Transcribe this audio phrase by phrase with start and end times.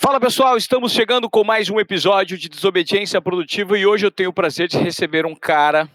[0.00, 4.30] Fala pessoal, estamos chegando com mais um episódio de Desobediência Produtiva e hoje eu tenho
[4.30, 5.90] o prazer de receber um cara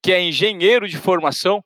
[0.00, 1.60] que é engenheiro de formação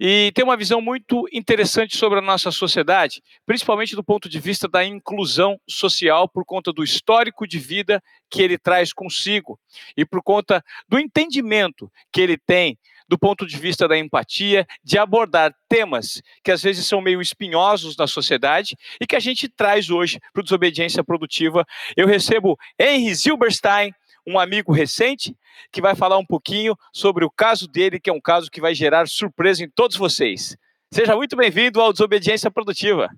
[0.00, 4.66] e tem uma visão muito interessante sobre a nossa sociedade, principalmente do ponto de vista
[4.66, 9.60] da inclusão social, por conta do histórico de vida que ele traz consigo
[9.94, 12.78] e por conta do entendimento que ele tem
[13.12, 17.94] do ponto de vista da empatia, de abordar temas que às vezes são meio espinhosos
[17.94, 21.62] na sociedade e que a gente traz hoje para o Desobediência Produtiva.
[21.94, 23.92] Eu recebo Henry Zilberstein,
[24.26, 25.36] um amigo recente,
[25.70, 28.74] que vai falar um pouquinho sobre o caso dele, que é um caso que vai
[28.74, 30.56] gerar surpresa em todos vocês.
[30.90, 33.10] Seja muito bem-vindo ao Desobediência Produtiva.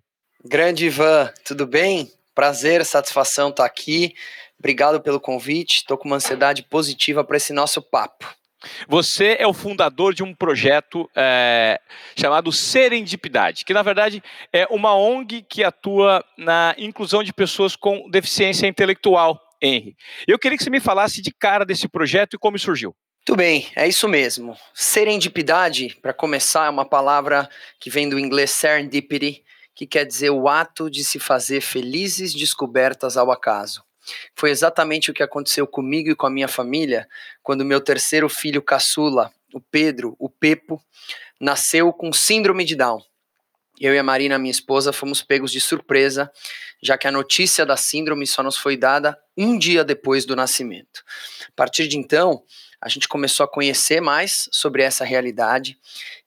[0.45, 2.11] Grande Ivan, tudo bem?
[2.35, 4.13] Prazer, satisfação estar aqui.
[4.59, 5.77] Obrigado pelo convite.
[5.77, 8.27] Estou com uma ansiedade positiva para esse nosso papo.
[8.89, 11.81] Você é o fundador de um projeto é,
[12.17, 18.09] chamado Serendipidade, que na verdade é uma ONG que atua na inclusão de pessoas com
[18.11, 19.97] deficiência intelectual, Henry.
[20.27, 22.95] Eu queria que você me falasse de cara desse projeto e como surgiu.
[23.27, 24.55] Muito bem, é isso mesmo.
[24.75, 27.49] Serendipidade, para começar, é uma palavra
[27.81, 29.43] que vem do inglês serendipity,
[29.75, 33.83] que quer dizer o ato de se fazer felizes descobertas ao acaso.
[34.35, 37.09] Foi exatamente o que aconteceu comigo e com a minha família
[37.43, 40.83] quando meu terceiro filho caçula, o Pedro, o Pepo,
[41.41, 43.03] nasceu com síndrome de Down.
[43.81, 46.31] Eu e a Marina, minha esposa, fomos pegos de surpresa,
[46.83, 51.03] já que a notícia da síndrome só nos foi dada um dia depois do nascimento.
[51.49, 52.45] A partir de então,
[52.81, 55.77] a gente começou a conhecer mais sobre essa realidade,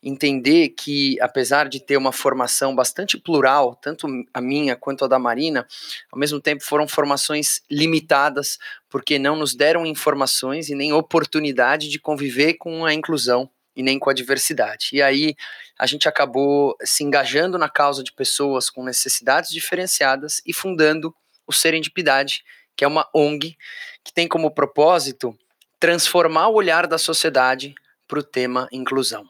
[0.04, 5.20] entender que, apesar de ter uma formação bastante plural, tanto a minha quanto a da
[5.20, 5.66] Marina,
[6.12, 8.58] ao mesmo tempo foram formações limitadas,
[8.90, 14.00] porque não nos deram informações e nem oportunidade de conviver com a inclusão e nem
[14.00, 14.90] com a diversidade.
[14.92, 15.36] E aí
[15.78, 21.54] a gente acabou se engajando na causa de pessoas com necessidades diferenciadas e fundando o
[21.54, 22.44] Serendipidade,
[22.76, 23.56] que é uma ONG
[24.04, 25.38] que tem como propósito
[25.80, 27.76] transformar o olhar da sociedade
[28.08, 29.24] para o tema inclusão.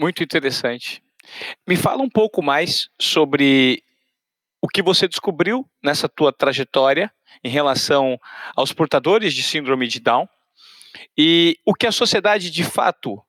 [0.00, 1.02] Muito interessante.
[1.66, 3.84] Me fala um pouco mais sobre
[4.62, 7.12] o que você descobriu nessa tua trajetória
[7.44, 8.18] em relação
[8.56, 10.26] aos portadores de síndrome de Down
[11.16, 13.22] e o que a sociedade de fato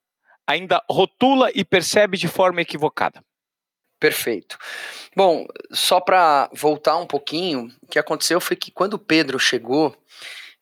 [0.49, 3.23] ainda rotula e percebe de forma equivocada.
[3.99, 4.57] Perfeito.
[5.15, 9.95] Bom, só para voltar um pouquinho, o que aconteceu foi que quando Pedro chegou,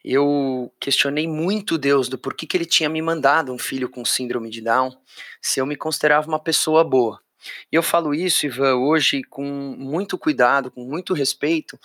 [0.03, 4.49] eu questionei muito Deus do porquê que ele tinha me mandado um filho com síndrome
[4.49, 4.91] de Down,
[5.41, 7.21] se eu me considerava uma pessoa boa.
[7.71, 11.79] E eu falo isso, Ivan, hoje com muito cuidado, com muito respeito,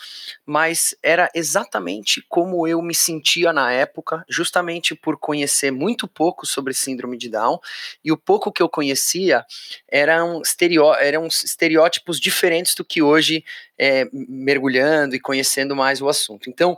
[0.45, 6.75] mas era exatamente como eu me sentia na época, justamente por conhecer muito pouco sobre
[6.75, 7.59] síndrome de Down,
[8.05, 9.45] e o pouco que eu conhecia
[9.89, 13.45] eram, estereó eram estereótipos diferentes do que hoje,
[13.79, 16.49] é, mergulhando e conhecendo mais o assunto.
[16.49, 16.77] Então,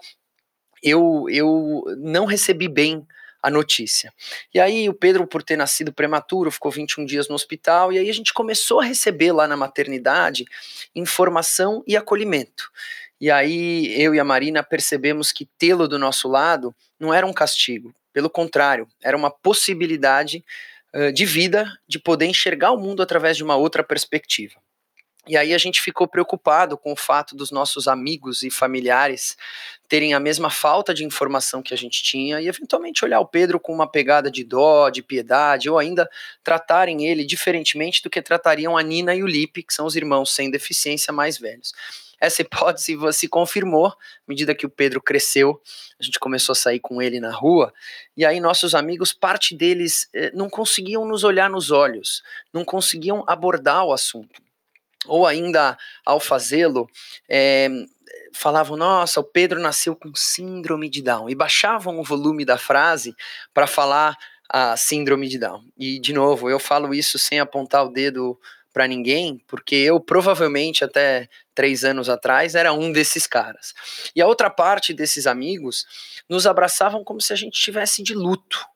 [0.82, 3.06] eu, eu não recebi bem
[3.44, 4.10] a notícia.
[4.54, 8.08] E aí o Pedro, por ter nascido prematuro, ficou 21 dias no hospital, e aí
[8.08, 10.46] a gente começou a receber lá na maternidade
[10.94, 12.70] informação e acolhimento.
[13.20, 17.34] E aí eu e a Marina percebemos que tê-lo do nosso lado não era um
[17.34, 20.42] castigo, pelo contrário, era uma possibilidade
[20.94, 24.54] uh, de vida, de poder enxergar o mundo através de uma outra perspectiva.
[25.26, 29.38] E aí a gente ficou preocupado com o fato dos nossos amigos e familiares
[29.88, 33.58] terem a mesma falta de informação que a gente tinha e eventualmente olhar o Pedro
[33.58, 36.08] com uma pegada de dó, de piedade, ou ainda
[36.42, 40.34] tratarem ele diferentemente do que tratariam a Nina e o Lipe, que são os irmãos
[40.34, 41.72] sem deficiência mais velhos.
[42.20, 43.96] Essa hipótese se confirmou à
[44.28, 45.60] medida que o Pedro cresceu,
[45.98, 47.72] a gente começou a sair com ele na rua,
[48.16, 53.24] e aí nossos amigos, parte deles eh, não conseguiam nos olhar nos olhos, não conseguiam
[53.26, 54.43] abordar o assunto
[55.06, 56.88] ou ainda ao fazê-lo,
[57.28, 57.68] é,
[58.32, 63.14] falavam: Nossa, o Pedro nasceu com síndrome de Down, e baixavam o volume da frase
[63.52, 64.16] para falar
[64.48, 65.64] a síndrome de Down.
[65.78, 68.38] E, de novo, eu falo isso sem apontar o dedo
[68.72, 73.72] para ninguém, porque eu provavelmente até três anos atrás era um desses caras.
[74.16, 75.86] E a outra parte desses amigos
[76.28, 78.66] nos abraçavam como se a gente estivesse de luto.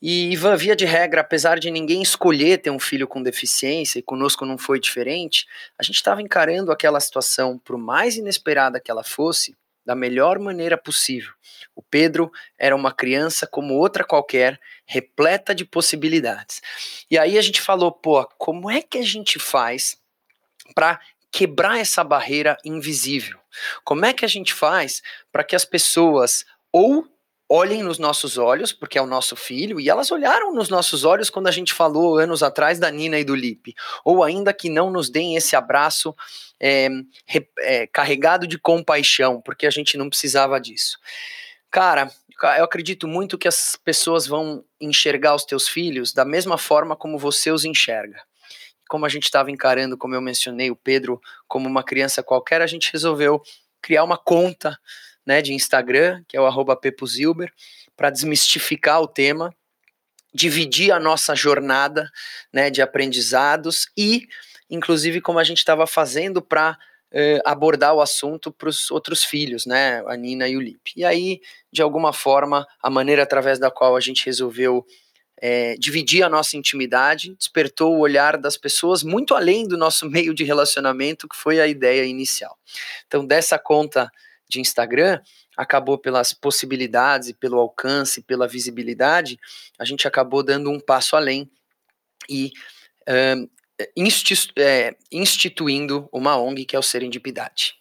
[0.00, 4.02] E, Ivan, via de regra, apesar de ninguém escolher ter um filho com deficiência, e
[4.02, 5.46] conosco não foi diferente,
[5.76, 10.76] a gente estava encarando aquela situação, por mais inesperada que ela fosse, da melhor maneira
[10.76, 11.32] possível.
[11.74, 16.60] O Pedro era uma criança como outra qualquer, repleta de possibilidades.
[17.10, 19.96] E aí a gente falou, pô, como é que a gente faz
[20.74, 21.00] para
[21.32, 23.38] quebrar essa barreira invisível?
[23.82, 25.02] Como é que a gente faz
[25.32, 27.08] para que as pessoas ou
[27.48, 31.30] olhem nos nossos olhos, porque é o nosso filho, e elas olharam nos nossos olhos
[31.30, 33.74] quando a gente falou anos atrás da Nina e do Lipe,
[34.04, 36.14] ou ainda que não nos deem esse abraço
[36.60, 36.88] é,
[37.60, 40.98] é, carregado de compaixão, porque a gente não precisava disso.
[41.70, 42.10] Cara,
[42.58, 47.18] eu acredito muito que as pessoas vão enxergar os teus filhos da mesma forma como
[47.18, 48.22] você os enxerga.
[48.88, 52.66] Como a gente estava encarando, como eu mencionei, o Pedro como uma criança qualquer, a
[52.66, 53.42] gente resolveu
[53.82, 54.78] criar uma conta
[55.28, 57.52] né, de Instagram, que é o arroba Pepuzilber,
[57.94, 59.54] para desmistificar o tema,
[60.32, 62.10] dividir a nossa jornada
[62.50, 64.26] né, de aprendizados e,
[64.70, 66.78] inclusive, como a gente estava fazendo para
[67.12, 70.92] eh, abordar o assunto para os outros filhos, né, a Nina e o Lip.
[70.96, 74.86] E aí, de alguma forma, a maneira através da qual a gente resolveu
[75.42, 80.32] é, dividir a nossa intimidade, despertou o olhar das pessoas muito além do nosso meio
[80.32, 82.56] de relacionamento, que foi a ideia inicial.
[83.06, 84.10] Então, dessa conta
[84.48, 85.20] de Instagram,
[85.56, 89.38] acabou pelas possibilidades, pelo alcance, pela visibilidade,
[89.78, 91.50] a gente acabou dando um passo além
[92.28, 92.52] e
[93.36, 93.48] um,
[94.56, 97.74] é, instituindo uma ONG que é o Serendipidade.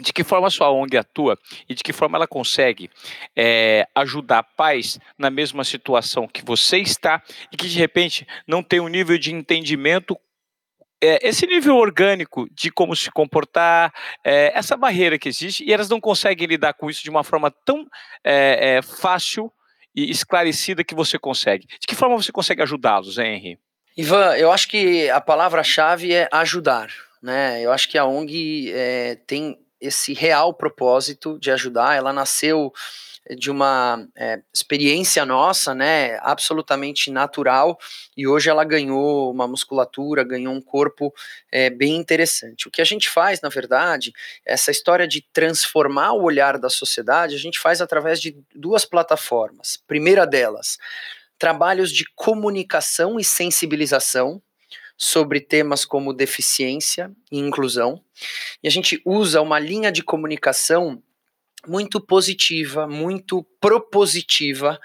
[0.00, 1.36] De que forma a sua ONG atua
[1.68, 2.90] e de que forma ela consegue
[3.34, 8.80] é, ajudar pais na mesma situação que você está e que de repente não tem
[8.80, 10.16] um nível de entendimento
[11.00, 13.92] é, esse nível orgânico de como se comportar,
[14.24, 17.50] é, essa barreira que existe, e elas não conseguem lidar com isso de uma forma
[17.50, 17.86] tão
[18.24, 19.52] é, é fácil
[19.94, 21.66] e esclarecida que você consegue.
[21.66, 23.58] De que forma você consegue ajudá-los, Henry?
[23.96, 26.88] Ivan, eu acho que a palavra-chave é ajudar.
[27.20, 27.60] Né?
[27.62, 31.96] Eu acho que a ONG é, tem esse real propósito de ajudar.
[31.96, 32.72] Ela nasceu
[33.36, 37.78] de uma é, experiência nossa, né, absolutamente natural,
[38.16, 41.12] e hoje ela ganhou uma musculatura, ganhou um corpo
[41.50, 42.68] é, bem interessante.
[42.68, 44.12] O que a gente faz, na verdade,
[44.44, 49.76] essa história de transformar o olhar da sociedade, a gente faz através de duas plataformas.
[49.86, 50.78] Primeira delas,
[51.38, 54.42] trabalhos de comunicação e sensibilização,
[54.98, 58.02] sobre temas como deficiência e inclusão.
[58.60, 61.00] E a gente usa uma linha de comunicação
[61.66, 64.78] muito positiva, muito propositiva,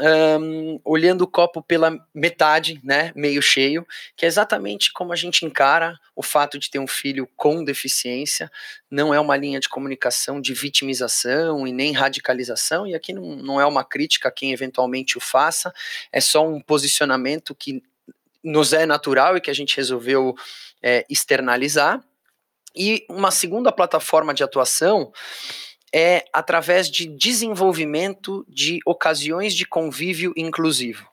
[0.00, 5.44] um, olhando o copo pela metade, né, meio cheio, que é exatamente como a gente
[5.44, 8.50] encara o fato de ter um filho com deficiência.
[8.90, 13.60] Não é uma linha de comunicação de vitimização e nem radicalização, e aqui não, não
[13.60, 15.72] é uma crítica a quem eventualmente o faça,
[16.10, 17.82] é só um posicionamento que
[18.42, 20.34] nos é natural e que a gente resolveu
[20.82, 22.02] é, externalizar.
[22.74, 25.12] E uma segunda plataforma de atuação
[25.94, 31.12] é através de desenvolvimento de ocasiões de convívio inclusivo.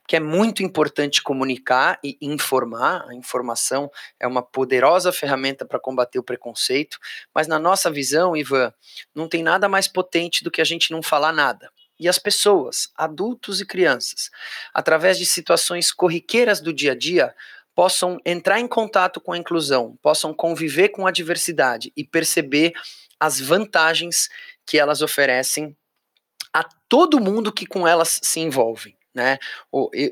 [0.00, 3.06] Porque é muito importante comunicar e informar.
[3.08, 6.98] A informação é uma poderosa ferramenta para combater o preconceito,
[7.34, 8.72] mas na nossa visão, Ivan,
[9.14, 11.70] não tem nada mais potente do que a gente não falar nada.
[12.00, 14.30] E as pessoas, adultos e crianças,
[14.72, 17.34] através de situações corriqueiras do dia a dia,
[17.74, 22.72] possam entrar em contato com a inclusão, possam conviver com a diversidade e perceber
[23.18, 24.28] as vantagens
[24.66, 25.76] que elas oferecem
[26.52, 28.96] a todo mundo que com elas se envolve.
[29.14, 29.38] Né?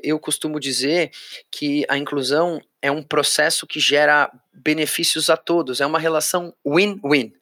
[0.03, 1.11] Eu, costumo dizer
[1.49, 7.33] que a inclusão é um processo que gera benefícios a todos, é uma relação win-win.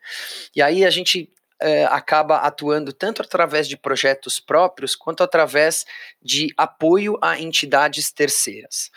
[0.55, 5.85] E aí a gente é, acaba atuando tanto através de projetos próprios quanto através
[6.21, 8.91] de apoio a entidades terceiras.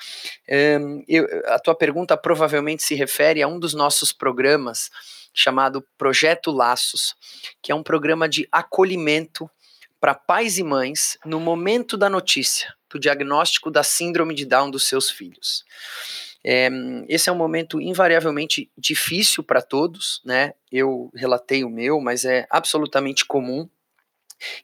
[0.81, 4.91] Um, eu, a tua pergunta provavelmente se refere a um dos nossos programas
[5.39, 7.15] chamado Projeto Laços,
[7.63, 9.49] que é um programa de acolhimento
[10.01, 14.89] para pais e mães no momento da notícia do diagnóstico da síndrome de Down dos
[14.89, 15.65] seus filhos.
[16.45, 16.69] É,
[17.09, 20.55] esse é um momento invariavelmente difícil para todos, né?
[20.73, 23.69] Eu relatei o meu, mas é absolutamente comum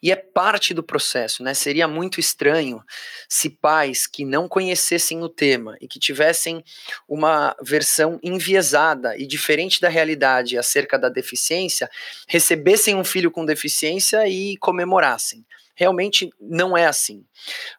[0.03, 1.55] e é parte do processo, né?
[1.55, 2.83] Seria muito estranho
[3.29, 6.63] se pais que não conhecessem o tema e que tivessem
[7.09, 11.91] uma versão enviesada e diferente da realidade acerca da deficiência
[12.29, 15.45] recebessem um filho com deficiência e comemorassem.
[15.75, 17.25] Realmente não é assim.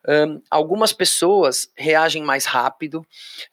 [0.07, 2.99] Um, algumas pessoas reagem mais rápido,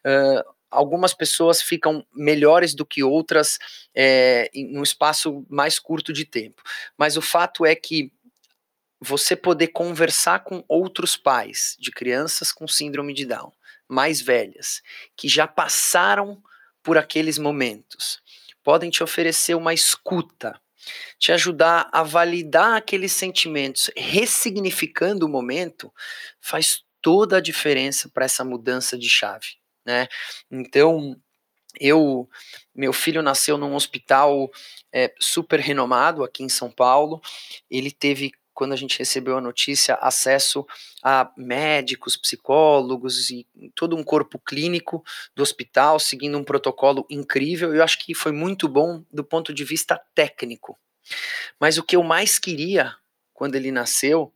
[0.04, 3.58] uh, algumas pessoas ficam melhores do que outras
[3.94, 6.62] é, em um espaço mais curto de tempo.
[6.96, 8.10] Mas o fato é que
[9.04, 13.52] você poder conversar com outros pais de crianças com síndrome de Down,
[13.88, 14.80] mais velhas,
[15.16, 16.40] que já passaram
[16.82, 18.22] por aqueles momentos,
[18.62, 20.60] podem te oferecer uma escuta,
[21.18, 25.92] te ajudar a validar aqueles sentimentos, ressignificando o momento,
[26.40, 30.06] faz toda a diferença para essa mudança de chave, né?
[30.48, 31.20] Então,
[31.80, 32.28] eu,
[32.74, 34.50] meu filho nasceu num hospital
[34.92, 37.20] é, super renomado aqui em São Paulo.
[37.70, 40.66] Ele teve quando a gente recebeu a notícia, acesso
[41.02, 45.02] a médicos, psicólogos e todo um corpo clínico
[45.34, 47.74] do hospital, seguindo um protocolo incrível.
[47.74, 50.78] Eu acho que foi muito bom do ponto de vista técnico.
[51.58, 52.94] Mas o que eu mais queria
[53.32, 54.32] quando ele nasceu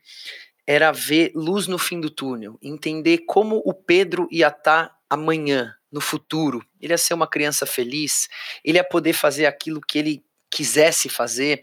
[0.67, 5.77] era ver luz no fim do túnel, entender como o Pedro ia estar tá amanhã,
[5.93, 6.65] no futuro.
[6.81, 8.29] Ele ia ser uma criança feliz,
[8.65, 11.63] ele ia poder fazer aquilo que ele quisesse fazer,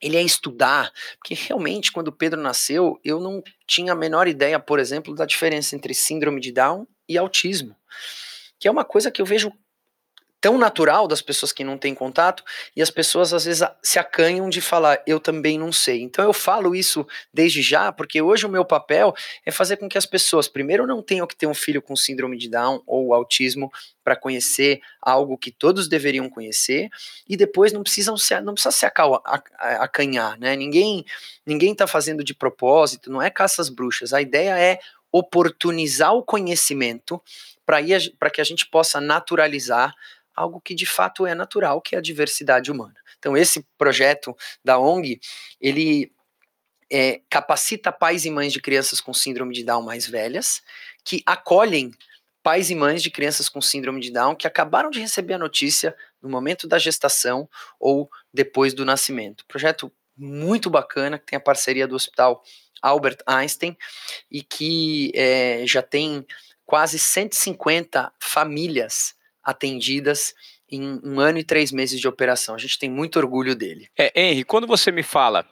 [0.00, 4.78] ele ia estudar, porque realmente quando Pedro nasceu, eu não tinha a menor ideia, por
[4.78, 7.74] exemplo, da diferença entre síndrome de Down e autismo,
[8.58, 9.52] que é uma coisa que eu vejo
[10.44, 12.44] tão natural das pessoas que não têm contato
[12.76, 16.02] e as pessoas às vezes se acanham de falar eu também não sei.
[16.02, 19.14] Então eu falo isso desde já, porque hoje o meu papel
[19.46, 22.36] é fazer com que as pessoas primeiro não tenham que ter um filho com síndrome
[22.36, 23.72] de Down ou autismo
[24.04, 26.90] para conhecer algo que todos deveriam conhecer
[27.26, 30.54] e depois não precisam se não precisa se acanhar, né?
[30.54, 31.06] Ninguém
[31.46, 34.12] ninguém está fazendo de propósito, não é caça às bruxas.
[34.12, 34.78] A ideia é
[35.10, 37.18] oportunizar o conhecimento
[37.64, 39.94] para que a gente possa naturalizar
[40.34, 42.96] algo que de fato é natural, que é a diversidade humana.
[43.18, 45.20] Então esse projeto da ONG,
[45.60, 46.12] ele
[46.90, 50.62] é, capacita pais e mães de crianças com síndrome de Down mais velhas,
[51.04, 51.92] que acolhem
[52.42, 55.96] pais e mães de crianças com síndrome de Down que acabaram de receber a notícia
[56.22, 57.48] no momento da gestação
[57.80, 59.44] ou depois do nascimento.
[59.46, 62.42] Projeto muito bacana, que tem a parceria do Hospital
[62.82, 63.76] Albert Einstein
[64.30, 66.24] e que é, já tem
[66.66, 69.14] quase 150 famílias
[69.44, 70.32] atendidas
[70.70, 72.54] em um ano e três meses de operação.
[72.54, 73.88] A gente tem muito orgulho dele.
[73.98, 75.46] É, Henry, quando você me fala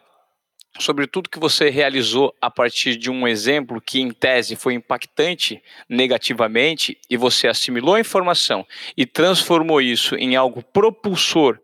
[0.79, 5.63] sobre tudo que você realizou a partir de um exemplo que, em tese, foi impactante
[5.89, 11.61] negativamente e você assimilou a informação e transformou isso em algo propulsor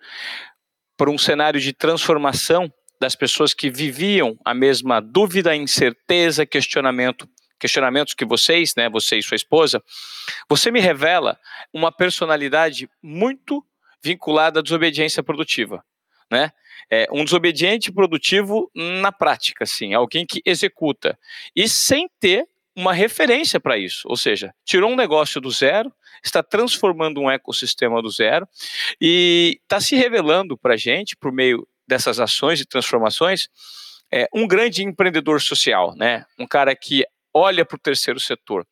[0.97, 2.71] para um cenário de transformação
[3.01, 9.23] das pessoas que viviam a mesma dúvida, incerteza, questionamento questionamentos que vocês, né, você e
[9.23, 9.83] sua esposa,
[10.49, 11.38] você me revela
[11.73, 13.65] uma personalidade muito
[14.03, 15.85] vinculada à desobediência produtiva,
[16.31, 16.53] né?
[16.91, 21.19] É um desobediente produtivo na prática, assim, alguém que executa
[21.55, 26.43] e sem ter uma referência para isso, ou seja, tirou um negócio do zero, está
[26.43, 28.49] transformando um ecossistema do zero
[29.00, 33.49] e está se revelando para a gente, por meio dessas ações e transformações,
[34.12, 36.25] é, um grande empreendedor social, né?
[36.38, 37.05] Um cara que
[37.38, 38.66] olha para o terceiro setor.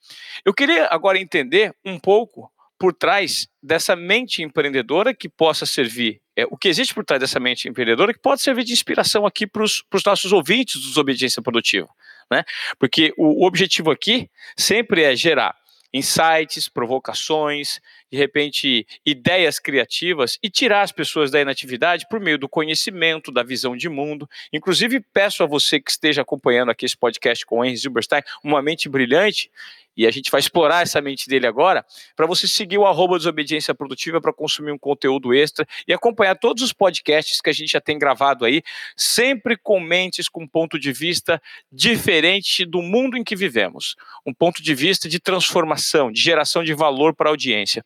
[0.45, 6.45] Eu queria agora entender um pouco por trás dessa mente empreendedora que possa servir, é,
[6.51, 9.63] o que existe por trás dessa mente empreendedora que pode servir de inspiração aqui para
[9.63, 11.89] os nossos ouvintes dos Desobediência Produtiva.
[12.31, 12.45] Né?
[12.79, 15.55] Porque o, o objetivo aqui sempre é gerar
[15.93, 17.81] insights, provocações,
[18.11, 23.43] de repente ideias criativas e tirar as pessoas da inatividade por meio do conhecimento, da
[23.43, 24.29] visão de mundo.
[24.53, 28.63] Inclusive, peço a você que esteja acompanhando aqui esse podcast com o Henry Zilberstein, uma
[28.63, 29.51] mente brilhante,
[29.97, 31.85] e a gente vai explorar essa mente dele agora,
[32.15, 36.63] para você seguir o arroba Desobediência Produtiva para consumir um conteúdo extra e acompanhar todos
[36.63, 38.63] os podcasts que a gente já tem gravado aí,
[38.95, 41.41] sempre com mentes com um ponto de vista
[41.73, 43.97] diferente do mundo em que vivemos.
[44.27, 47.83] Um ponto de vista de transformação, de geração de valor para a audiência.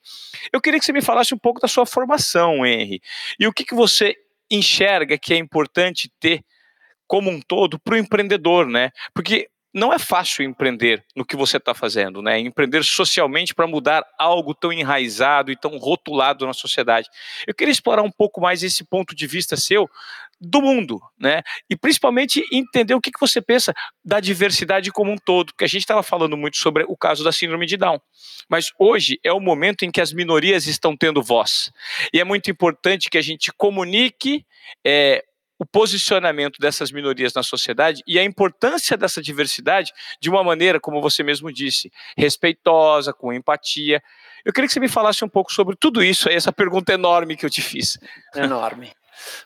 [0.53, 3.01] Eu queria que você me falasse um pouco da sua formação, Henry,
[3.39, 4.15] e o que, que você
[4.51, 6.45] enxerga que é importante ter
[7.07, 8.91] como um todo para o empreendedor, né?
[9.15, 12.39] Porque não é fácil empreender no que você está fazendo, né?
[12.39, 17.09] Empreender socialmente para mudar algo tão enraizado e tão rotulado na sociedade.
[17.47, 19.89] Eu queria explorar um pouco mais esse ponto de vista seu
[20.41, 21.43] do mundo, né?
[21.69, 25.69] E principalmente entender o que, que você pensa da diversidade como um todo, porque a
[25.69, 28.01] gente estava falando muito sobre o caso da síndrome de Down,
[28.49, 31.71] mas hoje é o momento em que as minorias estão tendo voz
[32.13, 34.47] e é muito importante que a gente comunique
[34.85, 35.23] é,
[35.61, 41.03] o posicionamento dessas minorias na sociedade e a importância dessa diversidade de uma maneira, como
[41.03, 44.03] você mesmo disse, respeitosa, com empatia.
[44.43, 47.45] Eu queria que você me falasse um pouco sobre tudo isso, essa pergunta enorme que
[47.45, 47.99] eu te fiz.
[48.35, 48.91] Enorme.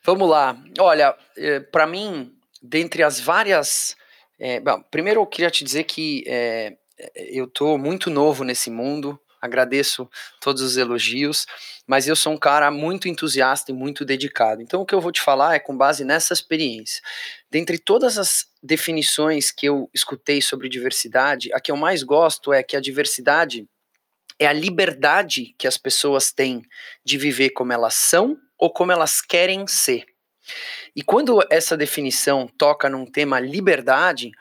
[0.05, 0.57] Vamos lá.
[0.79, 3.97] Olha, eh, para mim, dentre as várias.
[4.39, 6.77] É, bom, primeiro eu queria te dizer que é,
[7.17, 10.09] eu estou muito novo nesse mundo, agradeço
[10.41, 11.47] todos os elogios,
[11.87, 14.63] mas eu sou um cara muito entusiasta e muito dedicado.
[14.63, 17.03] Então, o que eu vou te falar é com base nessa experiência.
[17.51, 22.63] Dentre todas as definições que eu escutei sobre diversidade, a que eu mais gosto é
[22.63, 23.69] que a diversidade
[24.39, 26.63] é a liberdade que as pessoas têm
[27.05, 30.07] de viver como elas são ou como elas querem ser.
[30.97, 34.33] E quando essa definição toca num tema liberdade,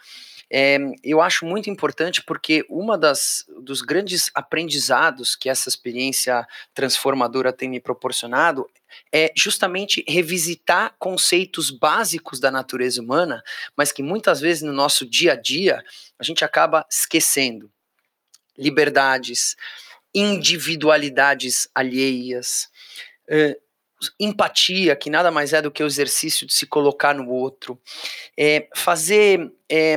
[0.55, 7.51] é, eu acho muito importante porque uma das dos grandes aprendizados que essa experiência transformadora
[7.51, 8.69] tem me proporcionado
[9.11, 13.41] é justamente revisitar conceitos básicos da natureza humana,
[13.75, 15.83] mas que muitas vezes no nosso dia a dia
[16.19, 17.71] a gente acaba esquecendo.
[18.55, 19.55] Liberdades,
[20.13, 22.69] individualidades alheias,
[23.27, 23.59] uh,
[24.19, 27.81] empatia, que nada mais é do que o exercício de se colocar no outro,
[28.37, 29.95] é, fazer é,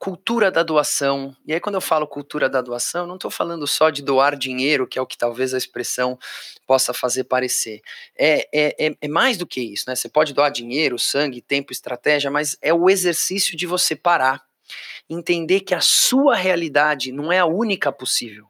[0.00, 1.36] cultura da doação.
[1.46, 4.88] E aí, quando eu falo cultura da doação, não estou falando só de doar dinheiro,
[4.88, 6.18] que é o que talvez a expressão
[6.66, 7.82] possa fazer parecer.
[8.18, 9.94] É, é, é, é mais do que isso, né?
[9.94, 14.42] Você pode doar dinheiro, sangue, tempo, estratégia, mas é o exercício de você parar,
[15.08, 18.46] entender que a sua realidade não é a única possível,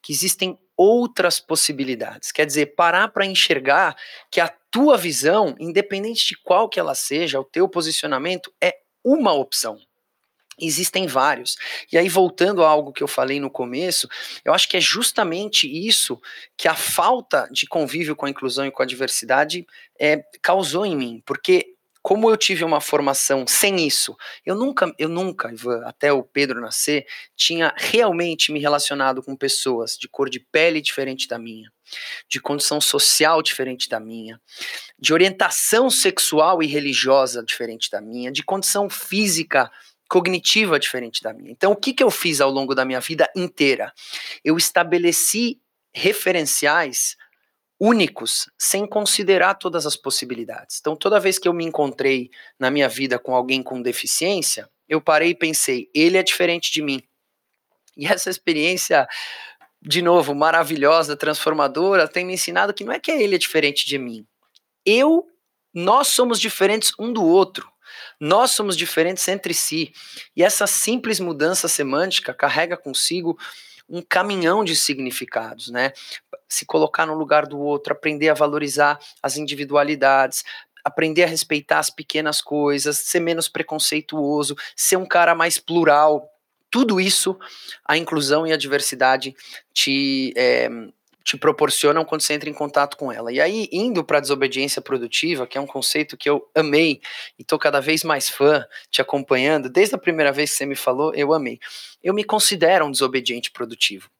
[0.00, 2.32] que existem outras possibilidades.
[2.32, 3.94] Quer dizer, parar para enxergar
[4.30, 9.34] que a tua visão, independente de qual que ela seja, o teu posicionamento é uma
[9.34, 9.78] opção.
[10.60, 11.56] Existem vários.
[11.92, 14.08] E aí, voltando a algo que eu falei no começo,
[14.44, 16.20] eu acho que é justamente isso
[16.56, 19.66] que a falta de convívio com a inclusão e com a diversidade
[19.98, 21.22] é, causou em mim.
[21.24, 25.50] Porque como eu tive uma formação sem isso, eu nunca, eu nunca,
[25.86, 31.26] até o Pedro nascer, tinha realmente me relacionado com pessoas de cor de pele diferente
[31.26, 31.72] da minha,
[32.28, 34.38] de condição social diferente da minha,
[34.98, 39.70] de orientação sexual e religiosa diferente da minha, de condição física
[40.08, 41.50] cognitiva diferente da minha.
[41.50, 43.92] Então, o que, que eu fiz ao longo da minha vida inteira?
[44.44, 45.60] Eu estabeleci
[45.92, 47.16] referenciais
[47.78, 50.78] únicos, sem considerar todas as possibilidades.
[50.80, 55.00] Então, toda vez que eu me encontrei na minha vida com alguém com deficiência, eu
[55.00, 57.02] parei e pensei, ele é diferente de mim.
[57.96, 59.06] E essa experiência,
[59.80, 63.98] de novo, maravilhosa, transformadora, tem me ensinado que não é que ele é diferente de
[63.98, 64.26] mim.
[64.84, 65.26] Eu,
[65.72, 67.70] nós somos diferentes um do outro.
[68.20, 69.92] Nós somos diferentes entre si.
[70.36, 73.38] E essa simples mudança semântica carrega consigo
[73.88, 75.92] um caminhão de significados, né?
[76.48, 80.44] Se colocar no lugar do outro, aprender a valorizar as individualidades,
[80.82, 86.28] aprender a respeitar as pequenas coisas, ser menos preconceituoso, ser um cara mais plural.
[86.70, 87.38] Tudo isso
[87.84, 89.34] a inclusão e a diversidade
[89.72, 90.68] te, é,
[91.24, 93.32] te proporcionam quando você entra em contato com ela.
[93.32, 97.00] E aí, indo para a desobediência produtiva, que é um conceito que eu amei
[97.38, 100.76] e estou cada vez mais fã, te acompanhando, desde a primeira vez que você me
[100.76, 101.58] falou, eu amei.
[102.02, 104.10] Eu me considero um desobediente produtivo.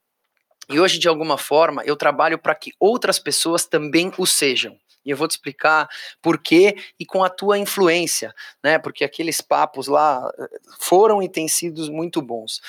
[0.67, 4.75] E hoje, de alguma forma, eu trabalho para que outras pessoas também o sejam.
[5.05, 5.87] E eu vou te explicar
[6.19, 8.79] por quê e com a tua influência, né?
[8.79, 10.47] Porque aqueles papos lá eh,
[10.79, 12.59] foram e têm sido muito bons.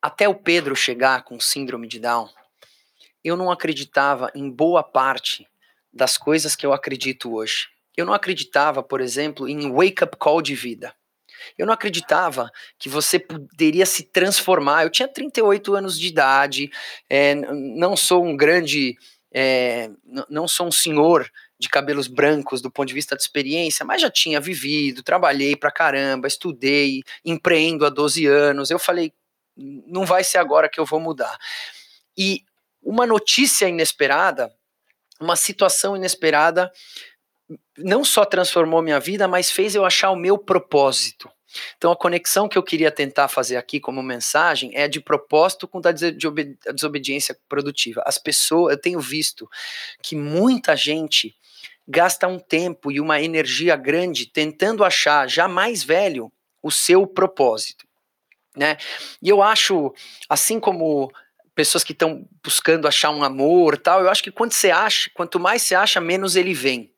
[0.00, 2.28] Até o Pedro chegar com síndrome de Down,
[3.24, 5.46] eu não acreditava em boa parte
[5.92, 7.68] das coisas que eu acredito hoje.
[7.96, 10.94] Eu não acreditava, por exemplo, em wake-up call de vida.
[11.58, 14.84] Eu não acreditava que você poderia se transformar.
[14.84, 16.70] Eu tinha 38 anos de idade,
[17.10, 18.96] é, não sou um grande.
[19.34, 19.90] É,
[20.28, 21.26] não sou um senhor
[21.58, 25.70] de cabelos brancos do ponto de vista de experiência, mas já tinha vivido, trabalhei pra
[25.70, 28.70] caramba, estudei, empreendo há 12 anos.
[28.70, 29.10] Eu falei,
[29.56, 31.38] não vai ser agora que eu vou mudar.
[32.14, 32.44] E
[32.82, 34.52] uma notícia inesperada,
[35.20, 36.70] uma situação inesperada,
[37.78, 41.30] não só transformou minha vida, mas fez eu achar o meu propósito.
[41.76, 45.80] Então, a conexão que eu queria tentar fazer aqui como mensagem é de propósito com
[45.84, 45.92] a
[46.72, 48.02] desobediência produtiva.
[48.06, 49.48] As pessoas, eu tenho visto
[50.02, 51.36] que muita gente
[51.86, 57.86] gasta um tempo e uma energia grande tentando achar, já mais velho, o seu propósito.
[58.56, 58.76] Né?
[59.20, 59.92] E eu acho,
[60.28, 61.12] assim como
[61.54, 64.00] pessoas que estão buscando achar um amor tal.
[64.00, 66.92] Eu acho que quando você acha, quanto mais você acha, menos ele vem.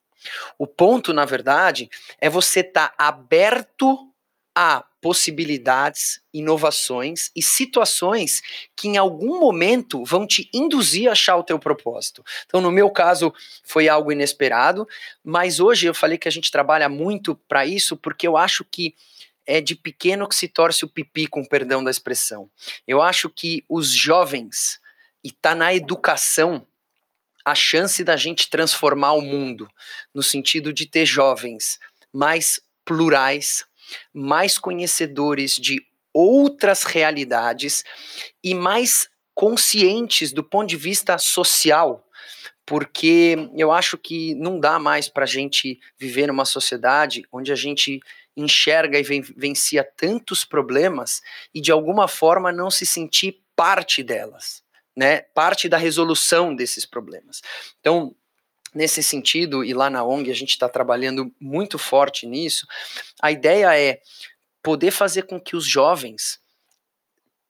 [0.59, 1.91] O ponto, na verdade,
[2.21, 4.11] é você estar tá aberto
[4.55, 8.41] a possibilidades, inovações e situações
[8.75, 12.25] que em algum momento vão te induzir a achar o teu propósito.
[12.47, 14.89] Então, no meu caso, foi algo inesperado,
[15.23, 18.95] mas hoje eu falei que a gente trabalha muito para isso porque eu acho que
[19.47, 22.51] é de pequeno que se torce o pipi, com perdão da expressão.
[22.87, 24.81] Eu acho que os jovens,
[25.23, 26.67] e tá na educação,
[27.45, 29.69] a chance da gente transformar o mundo,
[30.15, 31.79] no sentido de ter jovens
[32.13, 33.67] mais plurais,
[34.13, 37.85] mais conhecedores de outras realidades
[38.43, 42.09] e mais conscientes do ponto de vista social,
[42.65, 47.57] porque eu acho que não dá mais para a gente viver numa sociedade onde a
[47.57, 48.01] gente
[48.37, 49.03] enxerga e
[49.37, 51.21] vencia tantos problemas
[51.55, 54.63] e de alguma forma não se sentir parte delas,
[54.97, 55.21] né?
[55.35, 57.43] Parte da resolução desses problemas.
[57.81, 58.15] Então,
[58.75, 62.67] nesse sentido, e lá na ONG a gente está trabalhando muito forte nisso,
[63.23, 64.01] a ideia é
[64.63, 66.41] poder fazer com que os jovens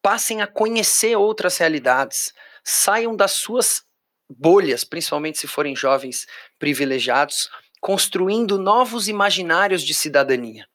[0.02, 3.84] passem a conhecer outras realidades, saiam das suas
[4.28, 6.26] bolhas, principalmente se forem jovens
[6.58, 7.48] privilegiados,
[7.80, 10.66] construindo novos imaginários de cidadania.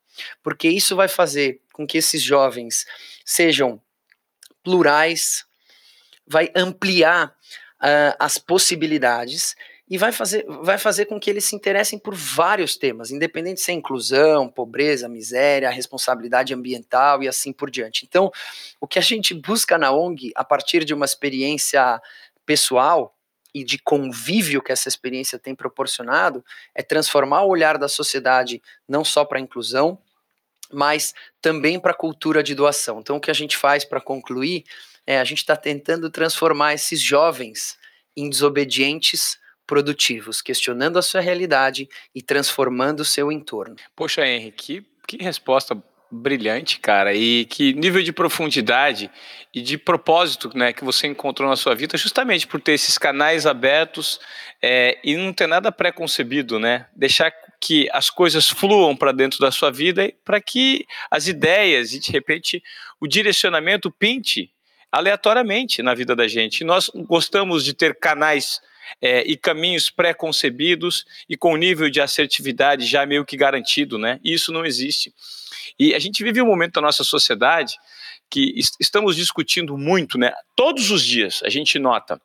[0.41, 2.85] Porque isso vai fazer com que esses jovens
[3.25, 3.81] sejam
[4.63, 5.45] plurais,
[6.27, 9.55] vai ampliar uh, as possibilidades
[9.89, 13.71] e vai fazer, vai fazer com que eles se interessem por vários temas, independente se
[13.71, 18.05] é inclusão, pobreza, miséria, responsabilidade ambiental e assim por diante.
[18.05, 18.31] Então,
[18.79, 21.99] o que a gente busca na ONG, a partir de uma experiência
[22.45, 23.15] pessoal
[23.51, 29.03] e de convívio que essa experiência tem proporcionado, é transformar o olhar da sociedade não
[29.03, 29.97] só para a inclusão,
[30.71, 32.99] mas também para a cultura de doação.
[32.99, 34.63] Então, o que a gente faz para concluir
[35.05, 37.77] é a gente está tentando transformar esses jovens
[38.15, 43.75] em desobedientes produtivos, questionando a sua realidade e transformando o seu entorno.
[43.95, 45.77] Poxa, Henrique, que, que resposta
[46.11, 49.11] brilhante, cara, e que nível de profundidade
[49.53, 53.45] e de propósito né, que você encontrou na sua vida, justamente por ter esses canais
[53.45, 54.19] abertos
[54.61, 56.87] é, e não ter nada pré-concebido, né?
[56.95, 61.99] Deixar que as coisas fluam para dentro da sua vida para que as ideias e
[61.99, 62.63] de repente
[62.99, 64.51] o direcionamento pinte
[64.91, 66.63] aleatoriamente na vida da gente.
[66.63, 68.59] Nós gostamos de ter canais
[69.01, 74.19] é, e caminhos pré-concebidos e com nível de assertividade já meio que garantido, né?
[74.23, 75.13] E isso não existe.
[75.77, 77.75] E a gente vive um momento da nossa sociedade
[78.29, 80.33] que est estamos discutindo muito, né?
[80.55, 82.19] Todos os dias a gente nota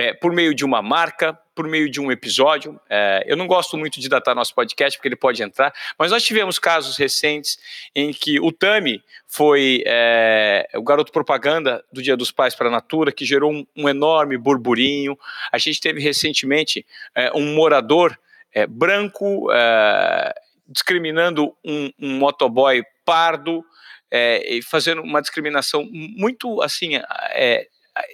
[0.00, 2.80] é, por meio de uma marca, por meio de um episódio.
[2.88, 6.22] É, eu não gosto muito de datar nosso podcast, porque ele pode entrar, mas nós
[6.24, 7.58] tivemos casos recentes
[7.94, 12.70] em que o Tami foi é, o garoto propaganda do Dia dos Pais para a
[12.70, 15.18] Natura, que gerou um, um, enorme burburinho.
[15.52, 18.18] A gente teve recentemente é, um morador
[18.54, 20.34] é, branco é,
[20.66, 23.62] discriminando um, um motoboy pardo.
[24.10, 26.92] e fazendo uma discriminação muito assim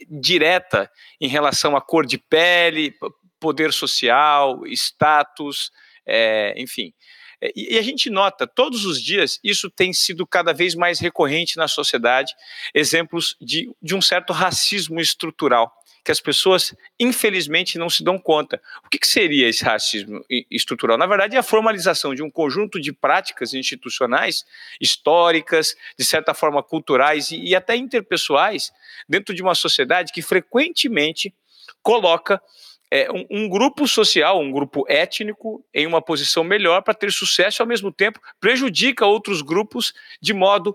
[0.08, 2.94] direta em relação à cor de pele,
[3.38, 5.70] poder social, status,
[6.06, 6.92] é, enfim.
[7.40, 11.56] É, e a gente nota, todos os dias, isso tem sido cada vez mais recorrente
[11.56, 12.32] na sociedade,
[12.74, 15.72] exemplos de, de um certo racismo estrutural
[16.06, 18.62] que as pessoas, infelizmente, não se dão conta.
[18.84, 20.96] O que, que, seria esse racismo estrutural?
[20.96, 24.44] Na verdade, é a formalização de um conjunto de práticas institucionais,
[24.80, 28.70] históricas, de certa forma culturais e, e até interpessoais,
[29.08, 31.34] dentro de uma sociedade que frequentemente
[31.82, 32.40] coloca
[32.88, 37.62] é, um, um, grupo social, um grupo étnico, em uma posição melhor para ter sucesso
[37.62, 39.92] ao mesmo tempo, prejudica outros grupos
[40.22, 40.72] de modo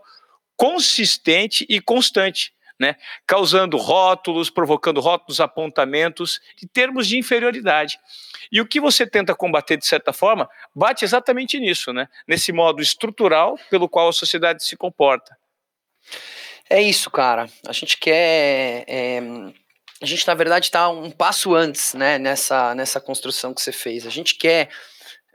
[0.58, 2.96] consistente e constante né,
[3.28, 8.00] causando rótulos, provocando rótulos, apontamentos de termos de inferioridade.
[8.52, 12.82] E o que você tenta combater, de certa forma, bate exatamente nisso, né, nesse modo
[12.82, 15.38] estrutural pelo qual a sociedade se comporta.
[16.67, 17.48] É isso, cara.
[17.67, 18.84] A gente quer.
[18.88, 19.20] É,
[20.02, 24.08] a gente, na verdade, está um passo antes né, nessa, nessa construção que você fez.
[24.08, 24.70] A gente quer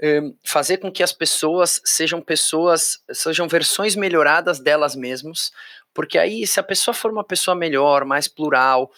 [0.03, 5.51] é, fazer com que as pessoas sejam pessoas, sejam versões melhoradas delas mesmas,
[5.97, 8.93] porque aí, se a pessoa for uma pessoa melhor, mais plural,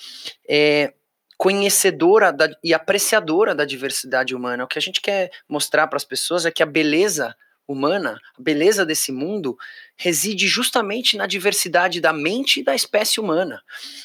[0.49, 0.93] é,
[1.37, 6.05] conhecedora da, e apreciadora da diversidade humana, o que a gente quer mostrar para as
[6.05, 7.37] pessoas é que a beleza
[7.69, 9.57] humana, a beleza desse mundo,
[9.97, 13.63] reside justamente na diversidade da mente e da espécie humana.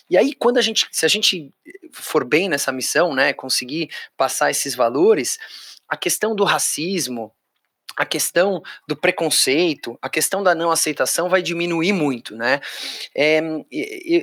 [0.08, 1.52] E aí, quando a gente, se a gente
[1.92, 5.40] for bem nessa missão, né, conseguir passar esses valores,
[5.90, 7.34] a questão do racismo,
[7.96, 12.60] a questão do preconceito, a questão da não aceitação vai diminuir muito, né?
[13.16, 13.42] É,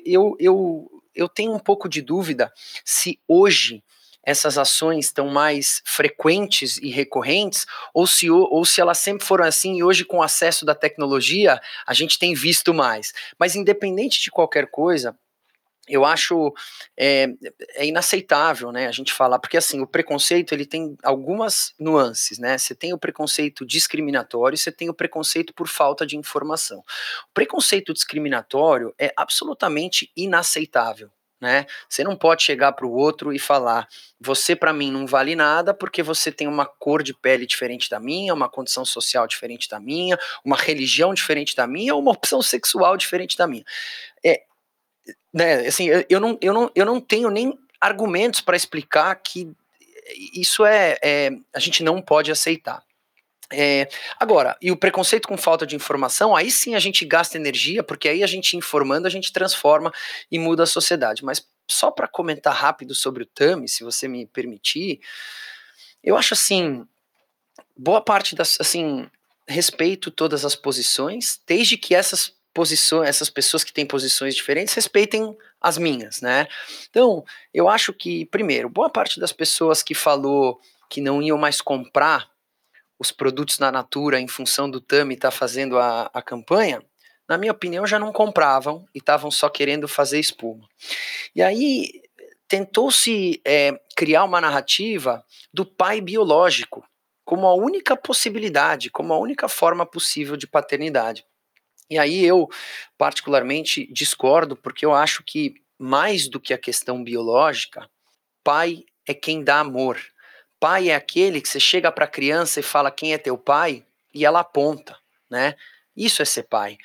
[0.04, 2.52] eu, eu, eu tenho um pouco de dúvida
[2.84, 3.82] se hoje
[4.22, 9.76] essas ações estão mais frequentes e recorrentes, ou se, ou se elas sempre foram assim
[9.76, 13.12] e hoje, com o acesso da tecnologia, a gente tem visto mais.
[13.38, 15.16] Mas, independente de qualquer coisa,
[15.90, 16.54] eu acho
[16.96, 17.28] é,
[17.74, 22.56] é, inaceitável, né, a gente falar, porque assim, o preconceito ele tem algumas nuances, né,
[22.56, 26.78] você tem o preconceito discriminatório, você tem o preconceito por falta de informação.
[26.78, 33.38] O preconceito discriminatório é absolutamente inaceitável, né, você não pode chegar para o outro e
[33.38, 33.88] falar,
[34.20, 37.98] você para mim não vale nada porque você tem uma cor de pele diferente da
[37.98, 42.96] minha, uma condição social diferente da minha, uma religião diferente da minha, uma opção sexual
[42.96, 43.64] diferente da minha.
[44.24, 44.42] É,
[45.32, 49.50] né, assim, eu não, eu não, eu não tenho nem argumentos para explicar que
[50.34, 52.82] isso é, é, a gente não pode aceitar.
[53.52, 57.82] É, agora, e o preconceito com falta de informação, aí sim a gente gasta energia,
[57.82, 59.92] porque aí a gente informando, a gente transforma
[60.30, 61.24] e muda a sociedade.
[61.24, 65.00] Mas só para comentar rápido sobre o TAMI, se você me permitir,
[66.02, 66.86] eu acho assim,
[67.76, 69.08] boa parte das, assim,
[69.48, 75.36] respeito todas as posições, desde que essas posições, essas pessoas que têm posições diferentes respeitem
[75.60, 76.46] as minhas, né?
[76.88, 81.60] Então, eu acho que, primeiro, boa parte das pessoas que falou que não iam mais
[81.60, 82.28] comprar
[82.98, 86.82] os produtos da Natura em função do Tami estar tá fazendo a, a campanha,
[87.28, 90.68] na minha opinião, já não compravam e estavam só querendo fazer espuma.
[91.34, 92.02] E aí
[92.48, 96.84] tentou-se é, criar uma narrativa do pai biológico
[97.24, 101.24] como a única possibilidade, como a única forma possível de paternidade.
[101.90, 102.48] E aí eu,
[102.96, 107.90] particularmente, discordo, porque eu acho que, mais do que a questão biológica,
[108.44, 110.00] pai é quem dá amor.
[110.60, 113.84] Pai é aquele que você chega para a criança e fala quem é teu pai
[114.14, 114.96] e ela aponta,
[115.28, 115.56] né?
[115.96, 116.78] Isso é ser pai.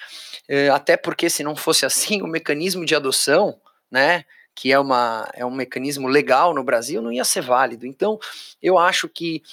[0.47, 3.59] É, até porque se não fosse assim, o mecanismo de adoção,
[3.91, 7.85] né, que é, uma, é um mecanismo legal no Brasil, não ia ser válido.
[7.85, 8.17] Então,
[8.61, 9.43] eu acho que,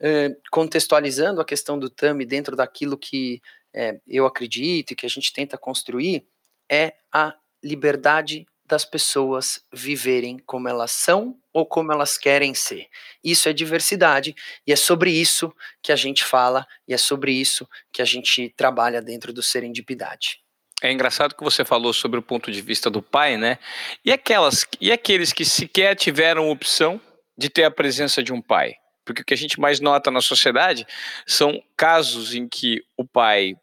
[0.00, 3.40] é, contextualizando a questão do TAMI dentro daquilo que
[3.76, 6.26] é, eu acredito e que a gente tenta construir,
[6.70, 12.88] é a liberdade das pessoas viverem como elas são ou como elas querem ser.
[13.22, 14.34] Isso é diversidade
[14.66, 18.52] e é sobre isso que a gente fala e é sobre isso que a gente
[18.56, 20.40] trabalha dentro do Serendipidade.
[20.82, 23.58] É engraçado que você falou sobre o ponto de vista do pai, né?
[24.04, 27.00] E aquelas e aqueles que sequer tiveram opção
[27.38, 28.74] de ter a presença de um pai?
[29.04, 30.86] Porque o que a gente mais nota na sociedade
[31.26, 33.54] são casos em que o pai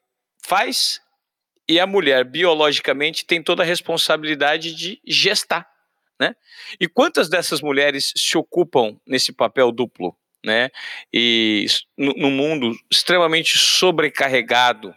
[0.46, 1.02] faz
[1.68, 5.68] e a mulher biologicamente tem toda a responsabilidade de gestar,
[6.20, 6.36] né?
[6.80, 10.70] E quantas dessas mulheres se ocupam nesse papel duplo, né?
[11.12, 11.66] E
[11.98, 14.94] no, mundo extremamente sobrecarregado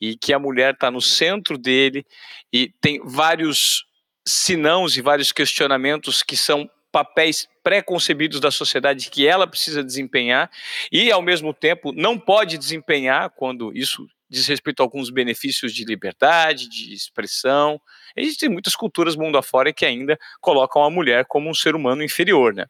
[0.00, 2.06] e que a mulher está no centro dele
[2.52, 3.84] e tem vários
[4.26, 10.50] sinãos e vários questionamentos que são papéis pré-concebidos da sociedade que ela precisa desempenhar
[10.90, 15.84] e, ao mesmo tempo, não pode desempenhar quando isso diz respeito a alguns benefícios de
[15.84, 17.78] liberdade, de expressão.
[18.16, 22.54] Existem muitas culturas mundo afora que ainda colocam a mulher como um ser humano inferior,
[22.54, 22.64] né?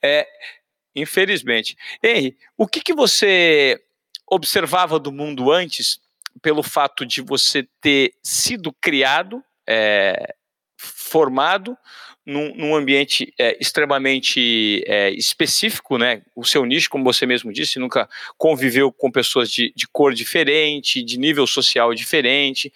[0.00, 0.24] É,
[0.94, 1.76] infelizmente.
[2.00, 3.82] Henry, o que, que você
[4.30, 5.98] observava do mundo antes
[6.40, 10.34] pelo fato de você ter sido criado, é,
[10.78, 11.76] formado
[12.26, 16.22] num, num ambiente é, extremamente é, específico, né?
[16.34, 18.08] O seu nicho, como você mesmo disse, nunca
[18.38, 22.72] conviveu com pessoas de, de cor diferente, de nível social diferente.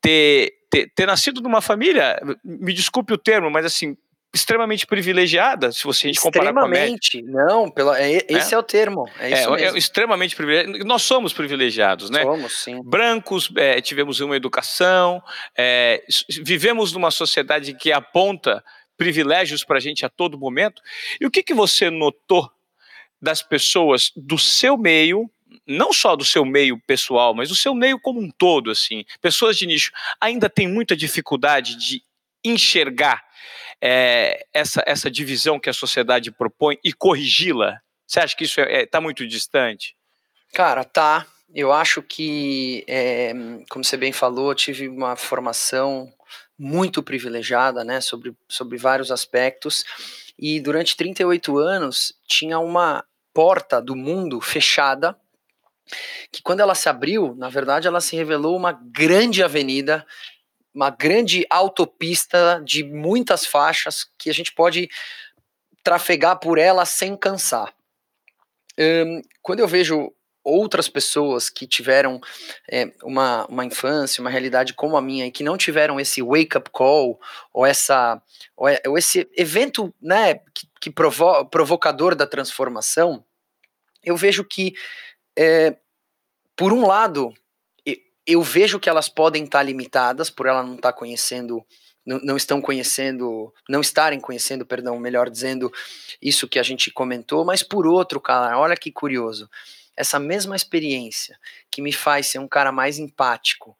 [0.00, 3.96] Ter, ter, ter nascido numa família, me desculpe o termo, mas assim,
[4.34, 6.96] extremamente privilegiada, se você a gente comparar com a média.
[7.24, 8.56] não, pela, é, esse é?
[8.56, 8.58] é?
[8.58, 12.22] o termo, é, é é, é extremamente privilegiado, nós somos privilegiados, né?
[12.22, 12.82] Somos, sim.
[12.82, 15.22] Brancos, é, tivemos uma educação,
[15.56, 16.02] é,
[16.42, 18.64] vivemos numa sociedade que aponta
[18.96, 20.80] privilégios para a gente a todo momento,
[21.20, 22.50] e o que, que você notou
[23.20, 25.30] das pessoas do seu meio,
[25.66, 29.58] não só do seu meio pessoal, mas do seu meio como um todo, assim, pessoas
[29.58, 32.02] de nicho, ainda tem muita dificuldade de
[32.44, 33.22] enxergar
[33.82, 37.80] é, essa, essa divisão que a sociedade propõe e corrigi-la?
[38.06, 39.96] Você acha que isso está é, é, tá muito distante?
[40.54, 41.26] Cara, tá.
[41.52, 43.32] Eu acho que, é,
[43.68, 46.12] como você bem falou, tive uma formação
[46.58, 49.84] muito privilegiada, né, sobre, sobre vários aspectos,
[50.38, 55.16] e durante 38 anos tinha uma porta do mundo fechada,
[56.30, 60.06] que quando ela se abriu, na verdade ela se revelou uma grande avenida
[60.74, 64.88] uma grande autopista de muitas faixas que a gente pode
[65.82, 67.74] trafegar por ela sem cansar.
[68.78, 70.12] Um, quando eu vejo
[70.44, 72.20] outras pessoas que tiveram
[72.70, 76.68] é, uma, uma infância, uma realidade como a minha e que não tiveram esse wake-up
[76.70, 77.20] call
[77.52, 78.20] ou essa
[78.56, 83.24] ou, é, ou, esse evento né, que, que provo provocador da transformação,
[84.02, 84.74] eu vejo que
[85.36, 85.76] é,
[86.56, 87.32] por um lado
[88.26, 91.64] eu vejo que elas podem estar limitadas por ela não estar conhecendo,
[92.06, 95.72] não, não, estão conhecendo, não estarem conhecendo, perdão, melhor dizendo,
[96.20, 99.48] isso que a gente comentou, mas por outro, cara, olha que curioso.
[99.96, 101.38] Essa mesma experiência
[101.70, 103.76] que me faz ser um cara mais empático,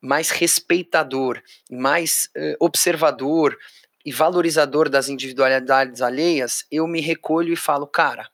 [0.00, 3.58] mais respeitador, mais uh, observador
[4.04, 8.30] e valorizador das individualidades alheias, eu me recolho e falo, cara,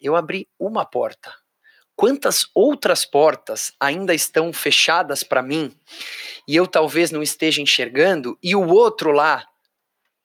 [0.00, 1.32] eu abri uma porta
[1.96, 5.74] quantas outras portas ainda estão fechadas para mim
[6.46, 9.44] e eu talvez não esteja enxergando e o outro lá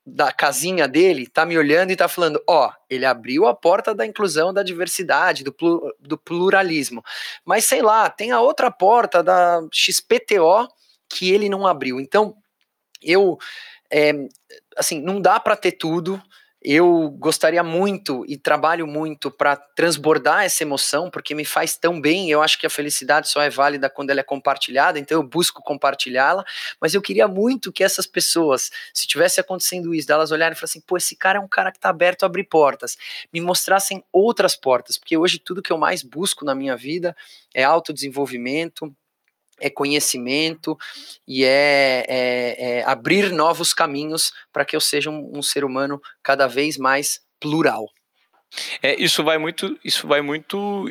[0.06, 3.94] da casinha dele tá me olhando e tá falando, ó, oh, ele abriu a porta
[3.94, 5.56] da inclusão, da diversidade, do,
[6.00, 7.04] do pluralismo,
[7.46, 10.68] mas sei lá, tem a outra porta da XPTO
[11.08, 12.00] que ele não abriu.
[12.00, 12.36] Então,
[13.02, 13.38] eu,
[13.92, 14.14] é,
[14.76, 16.22] assim, não dá para ter tudo,
[16.64, 22.30] eu gostaria muito e trabalho muito para transbordar essa emoção, porque me faz tão bem.
[22.30, 25.64] Eu acho que a felicidade só é válida quando ela é compartilhada, então eu busco
[25.64, 26.46] compartilhá-la.
[26.80, 30.72] Mas eu queria muito que essas pessoas, se tivesse acontecendo isso, elas olharem e falarem
[30.72, 32.96] assim: pô, esse cara é um cara que está aberto a abrir portas,
[33.34, 37.16] me mostrassem outras portas, porque hoje tudo que eu mais busco na minha vida
[37.56, 38.94] é autodesenvolvimento,
[39.62, 40.78] é conhecimento
[41.28, 46.02] e é, é, é abrir novos caminhos para que eu seja um, um, ser humano
[46.22, 47.88] cada vez mais plural.
[48.82, 50.86] É, isso vai muito, isso vai muito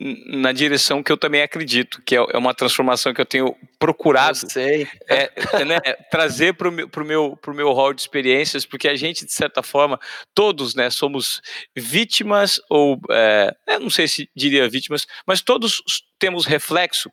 [0.00, 4.38] na direção que eu também acredito, que é, é uma transformação que eu tenho procurado
[4.56, 5.78] é, é, né,
[6.10, 9.32] trazer para o meu, pro meu, pro meu hall de experiências, porque a gente, de
[9.32, 9.98] certa forma,
[10.34, 11.40] todos né, somos
[11.76, 15.82] vítimas, ou é, não sei se diria vítimas, mas todos
[16.18, 17.10] temos reflexo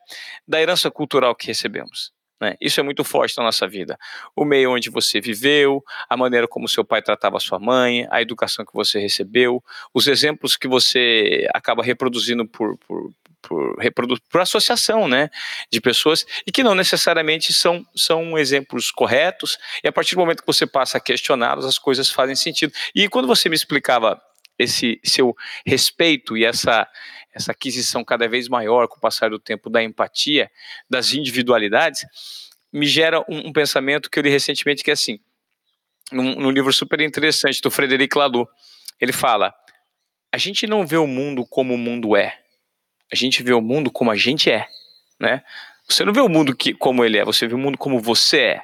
[0.48, 2.15] da herança cultural que recebemos.
[2.40, 2.56] Né?
[2.60, 3.98] Isso é muito forte na nossa vida.
[4.36, 8.66] O meio onde você viveu, a maneira como seu pai tratava sua mãe, a educação
[8.66, 15.30] que você recebeu, os exemplos que você acaba reproduzindo por, por, por, por associação né,
[15.72, 20.42] de pessoas e que não necessariamente são, são exemplos corretos, e a partir do momento
[20.42, 22.74] que você passa a questioná-los, as coisas fazem sentido.
[22.94, 24.20] E quando você me explicava
[24.58, 26.88] esse seu respeito e essa,
[27.34, 30.50] essa aquisição cada vez maior com o passar do tempo da empatia,
[30.90, 32.06] das individualidades,
[32.72, 35.20] me gera um, um pensamento que eu li recentemente que é assim,
[36.12, 38.50] num, num livro super interessante do Frederic Laloux,
[39.00, 39.54] ele fala,
[40.32, 42.40] a gente não vê o mundo como o mundo é,
[43.12, 44.68] a gente vê o mundo como a gente é,
[45.20, 45.44] né?
[45.88, 48.40] Você não vê o mundo que, como ele é, você vê o mundo como você
[48.40, 48.62] é.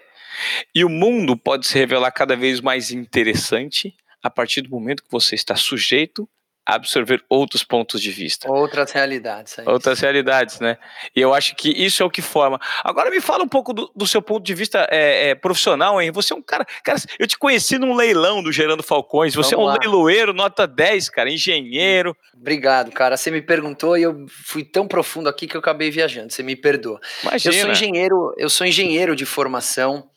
[0.74, 5.12] E o mundo pode se revelar cada vez mais interessante a partir do momento que
[5.12, 6.28] você está sujeito
[6.66, 8.50] a absorver outros pontos de vista.
[8.50, 9.58] Outras realidades.
[9.58, 10.78] É outras realidades, né?
[11.16, 12.60] E eu acho que isso é o que forma.
[12.84, 16.12] Agora me fala um pouco do, do seu ponto de vista é, é, profissional, hein?
[16.12, 16.66] Você é um cara.
[16.84, 19.34] Cara, eu te conheci num leilão do Gerando Falcões.
[19.34, 19.78] Você Vamos é um lá.
[19.82, 22.16] leiloeiro, nota 10, cara, engenheiro.
[22.34, 23.18] Obrigado, cara.
[23.18, 26.32] Você me perguntou e eu fui tão profundo aqui que eu acabei viajando.
[26.32, 27.00] Você me perdoa.
[27.24, 27.56] Imagina.
[27.56, 30.08] Eu sou engenheiro, eu sou engenheiro de formação.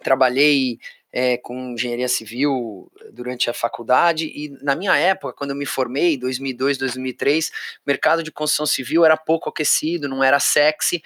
[0.00, 0.78] Trabalhei
[1.12, 6.16] é, com engenharia civil durante a faculdade e na minha época, quando eu me formei,
[6.16, 7.50] 2002, 2003, o
[7.86, 11.02] mercado de construção civil era pouco aquecido, não era sexy.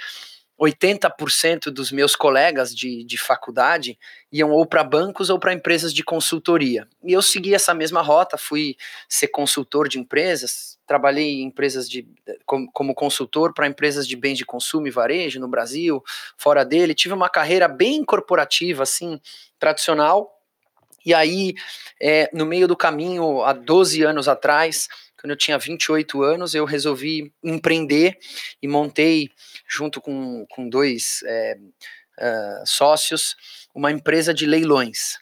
[0.59, 3.99] 80% dos meus colegas de, de faculdade
[4.33, 6.89] iam ou para bancos ou para empresas de consultoria.
[7.05, 12.07] E eu segui essa mesma rota, fui ser consultor de empresas, trabalhei em empresas de,
[12.45, 16.03] como, como consultor para empresas de bens de consumo e varejo no Brasil,
[16.37, 16.95] fora dele.
[16.95, 19.21] Tive uma carreira bem corporativa, assim,
[19.59, 20.33] tradicional.
[21.05, 21.55] E aí,
[22.01, 24.89] é, no meio do caminho, há 12 anos atrás,
[25.21, 28.17] quando eu tinha 28 anos, eu resolvi empreender
[28.63, 29.31] e montei,
[29.69, 31.59] junto com, com dois é,
[32.21, 33.37] uh, sócios,
[33.75, 35.19] uma empresa de leilões.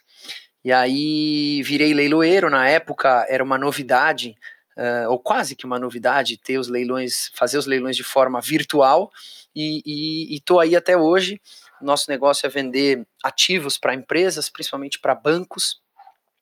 [0.63, 4.35] E aí virei leiloeiro, na época era uma novidade,
[4.77, 9.11] uh, ou quase que uma novidade, ter os leilões, fazer os leilões de forma virtual,
[9.55, 11.41] e estou aí até hoje.
[11.81, 15.81] Nosso negócio é vender ativos para empresas, principalmente para bancos,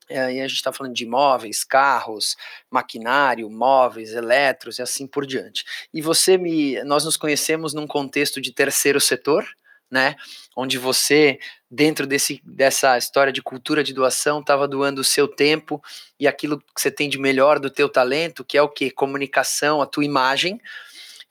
[0.09, 2.35] e aí a gente está falando de imóveis, carros,
[2.69, 5.63] maquinário, móveis, eletros e assim por diante.
[5.93, 9.45] E você me, nós nos conhecemos num contexto de terceiro setor,
[9.93, 10.15] né?
[10.55, 11.37] Onde você,
[11.69, 15.81] dentro desse, dessa história de cultura de doação, estava doando o seu tempo
[16.19, 18.89] e aquilo que você tem de melhor do teu talento, que é o que?
[18.89, 20.59] Comunicação, a tua imagem.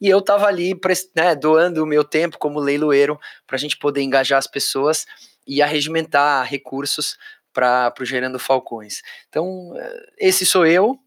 [0.01, 0.79] E eu estava ali
[1.14, 5.07] né, doando o meu tempo como leiloeiro para a gente poder engajar as pessoas
[5.44, 7.18] e arregimentar recursos
[7.53, 9.03] para o Gerando Falcões.
[9.29, 10.98] Então, eh, esse sou eu.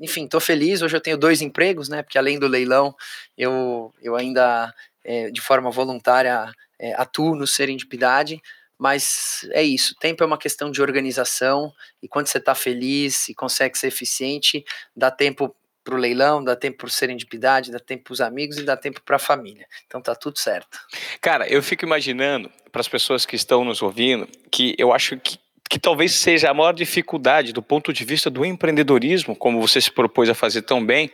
[0.00, 0.82] Enfim, estou feliz.
[0.82, 2.02] Hoje eu tenho dois empregos, né?
[2.02, 2.94] Porque além do leilão,
[3.36, 8.40] eu, eu ainda, é, de forma voluntária, é, atuo no Serendipidade.
[8.78, 11.70] Mas é isso, tempo é uma questão de organização,
[12.02, 14.64] e quando você está feliz e consegue ser eficiente,
[14.96, 18.62] dá tempo para o leilão, dá tempo para serendipidade, dá tempo para os amigos e
[18.62, 19.66] dá tempo para a família.
[19.86, 20.78] Então tá tudo certo.
[21.20, 25.38] Cara, eu fico imaginando para as pessoas que estão nos ouvindo que eu acho que
[25.70, 29.88] que talvez seja a maior dificuldade do ponto de vista do empreendedorismo, como você se
[29.88, 31.12] propôs a fazer tão bem,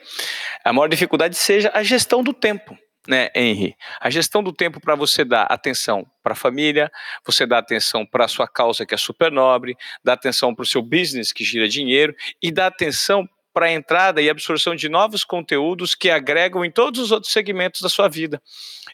[0.64, 2.75] a maior dificuldade seja a gestão do tempo.
[3.07, 3.77] Né, Henry?
[4.01, 6.90] A gestão do tempo para você dar atenção para a família,
[7.25, 10.66] você dar atenção para a sua causa que é super nobre, dar atenção para o
[10.66, 15.25] seu business que gira dinheiro e dar atenção para a entrada e absorção de novos
[15.25, 18.42] conteúdos que agregam em todos os outros segmentos da sua vida.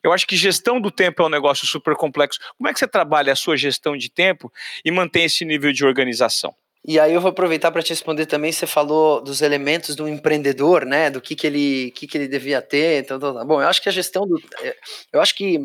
[0.04, 2.38] Eu acho que gestão do tempo é um negócio super complexo.
[2.56, 4.52] Como é que você trabalha a sua gestão de tempo
[4.84, 6.54] e mantém esse nível de organização?
[6.84, 10.84] E aí eu vou aproveitar para te responder também, você falou dos elementos do empreendedor,
[10.84, 13.68] né, do que, que, ele, que, que ele devia ter, então, então tá bom, eu
[13.68, 14.76] acho que a gestão do, é,
[15.12, 15.60] eu acho que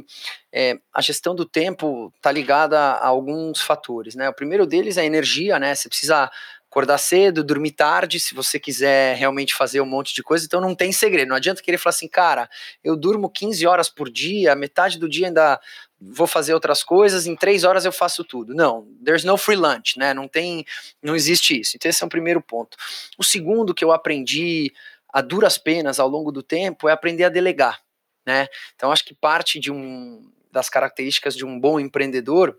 [0.53, 5.01] é, a gestão do tempo está ligada a alguns fatores, né, o primeiro deles é
[5.01, 6.29] a energia, né, você precisa
[6.69, 10.45] acordar cedo, dormir tarde, se você quiser realmente fazer um monte de coisa.
[10.45, 11.29] Então não tem segredo.
[11.29, 12.47] Não adianta querer falar assim, cara,
[12.83, 15.59] eu durmo 15 horas por dia, metade do dia ainda
[15.99, 18.53] vou fazer outras coisas, em três horas eu faço tudo.
[18.53, 20.13] Não, there's no free lunch, né?
[20.13, 20.65] Não tem,
[21.01, 21.73] não existe isso.
[21.75, 22.77] Então esse é o primeiro ponto.
[23.17, 24.71] O segundo que eu aprendi
[25.11, 27.81] a duras penas ao longo do tempo é aprender a delegar,
[28.25, 28.47] né?
[28.75, 32.57] Então acho que parte de um das características de um bom empreendedor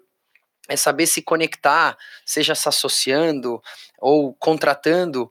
[0.68, 3.60] é saber se conectar, seja se associando
[3.98, 5.30] ou contratando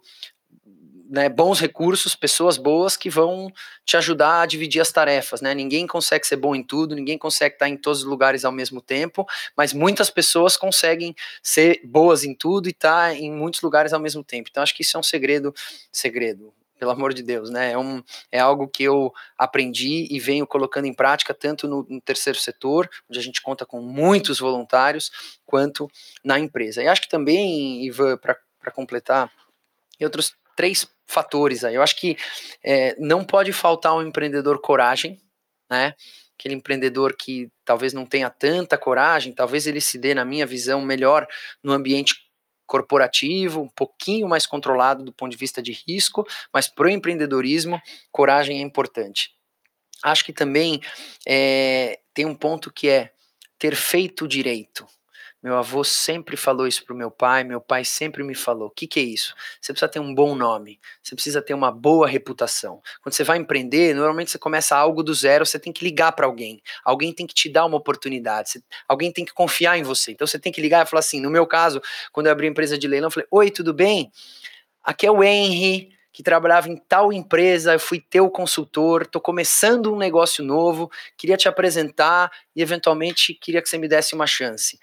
[1.10, 3.52] né, bons recursos, pessoas boas que vão
[3.86, 5.54] te ajudar a dividir as tarefas, né?
[5.54, 8.82] Ninguém consegue ser bom em tudo, ninguém consegue estar em todos os lugares ao mesmo
[8.82, 14.00] tempo, mas muitas pessoas conseguem ser boas em tudo e estar em muitos lugares ao
[14.00, 14.50] mesmo tempo.
[14.52, 15.54] Então acho que isso é um segredo,
[15.92, 17.72] segredo, pelo amor de Deus, né?
[17.72, 22.02] É, um, é algo que eu aprendi e venho colocando em prática tanto no, no
[22.02, 25.12] terceiro setor, onde a gente conta com muitos voluntários,
[25.46, 25.90] quanto
[26.24, 26.84] na empresa.
[26.84, 29.32] E acho que também, Ivan, para completar,
[30.00, 31.76] e outros três fatores aí.
[31.76, 32.18] Eu acho que
[32.64, 35.20] é, não pode faltar um empreendedor coragem,
[35.70, 35.94] né?
[36.38, 40.82] Aquele empreendedor que talvez não tenha tanta coragem, talvez ele se dê, na minha visão,
[40.82, 41.28] melhor
[41.64, 42.16] no ambiente
[42.68, 47.82] corporativo, um pouquinho mais controlado do ponto de vista de risco, mas para o empreendedorismo,
[48.12, 49.32] coragem é importante.
[50.04, 50.80] Acho que também
[51.26, 53.12] é, tem um ponto que é
[53.58, 54.86] ter feito direito.
[55.48, 58.68] Meu avô sempre falou isso para o meu pai, meu pai sempre me falou.
[58.68, 59.34] O que, que é isso?
[59.62, 62.82] Você precisa ter um bom nome, você precisa ter uma boa reputação.
[63.02, 66.26] Quando você vai empreender, normalmente você começa algo do zero, você tem que ligar para
[66.26, 66.62] alguém.
[66.84, 70.12] Alguém tem que te dar uma oportunidade, você, alguém tem que confiar em você.
[70.12, 71.82] Então você tem que ligar e falar assim: no meu caso,
[72.12, 74.12] quando eu abri a empresa de leilão, eu falei: Oi, tudo bem?
[74.84, 79.94] Aqui é o Henry que trabalhava em tal empresa, eu fui teu consultor, estou começando
[79.94, 84.78] um negócio novo, queria te apresentar e eventualmente queria que você me desse uma chance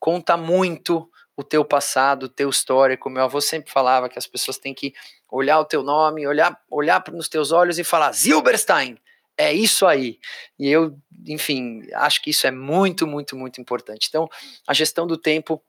[0.00, 3.08] conta muito o teu passado, o teu histórico.
[3.08, 4.92] Meu avô sempre falava que as pessoas têm que
[5.30, 8.98] olhar o teu nome, olhar, olhar nos teus olhos e falar Zilberstein,
[9.36, 10.18] é isso aí.
[10.58, 14.06] E eu, enfim, acho que isso é muito, muito, muito importante.
[14.08, 14.28] Então,
[14.66, 15.62] a gestão do tempo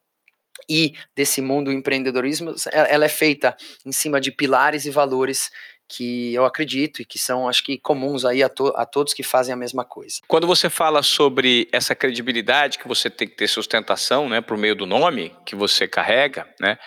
[0.70, 3.56] e desse mundo empreendedorismo, ela é feita
[3.86, 5.52] em cima de pilares e valores
[5.88, 9.24] que eu acredito e que são, acho que, comuns aí a, to a todos que
[9.24, 10.20] fazem a mesma coisa.
[10.26, 14.74] Quando você fala sobre essa credibilidade que você tem que ter sustentação, né, por meio
[14.74, 16.78] do nome que você carrega, né,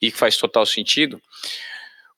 [0.00, 1.20] e que faz total sentido,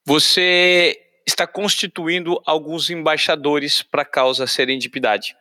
[0.05, 5.35] você está constituindo alguns embaixadores para a causa serendipidade.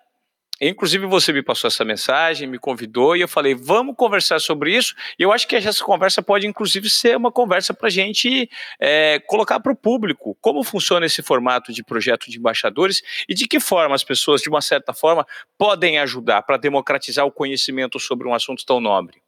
[0.69, 4.95] Inclusive, você me passou essa mensagem, me convidou e eu falei, vamos conversar sobre isso.
[5.19, 8.49] E eu acho que essa conversa pode, inclusive, ser uma conversa para a gente
[8.79, 13.47] é, colocar para o público como funciona esse formato de projeto de embaixadores e de
[13.47, 15.25] que forma as pessoas, de uma certa forma,
[15.57, 19.21] podem ajudar para democratizar o conhecimento sobre um assunto tão nobre.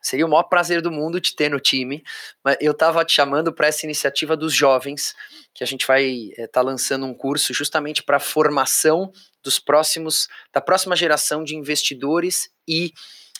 [0.00, 2.02] Seria o maior prazer do mundo te ter no time,
[2.42, 5.14] mas eu estava te chamando para essa iniciativa dos jovens,
[5.54, 9.12] que a gente vai estar é, tá lançando um curso justamente para formação
[9.46, 12.92] dos próximos, da próxima geração de investidores e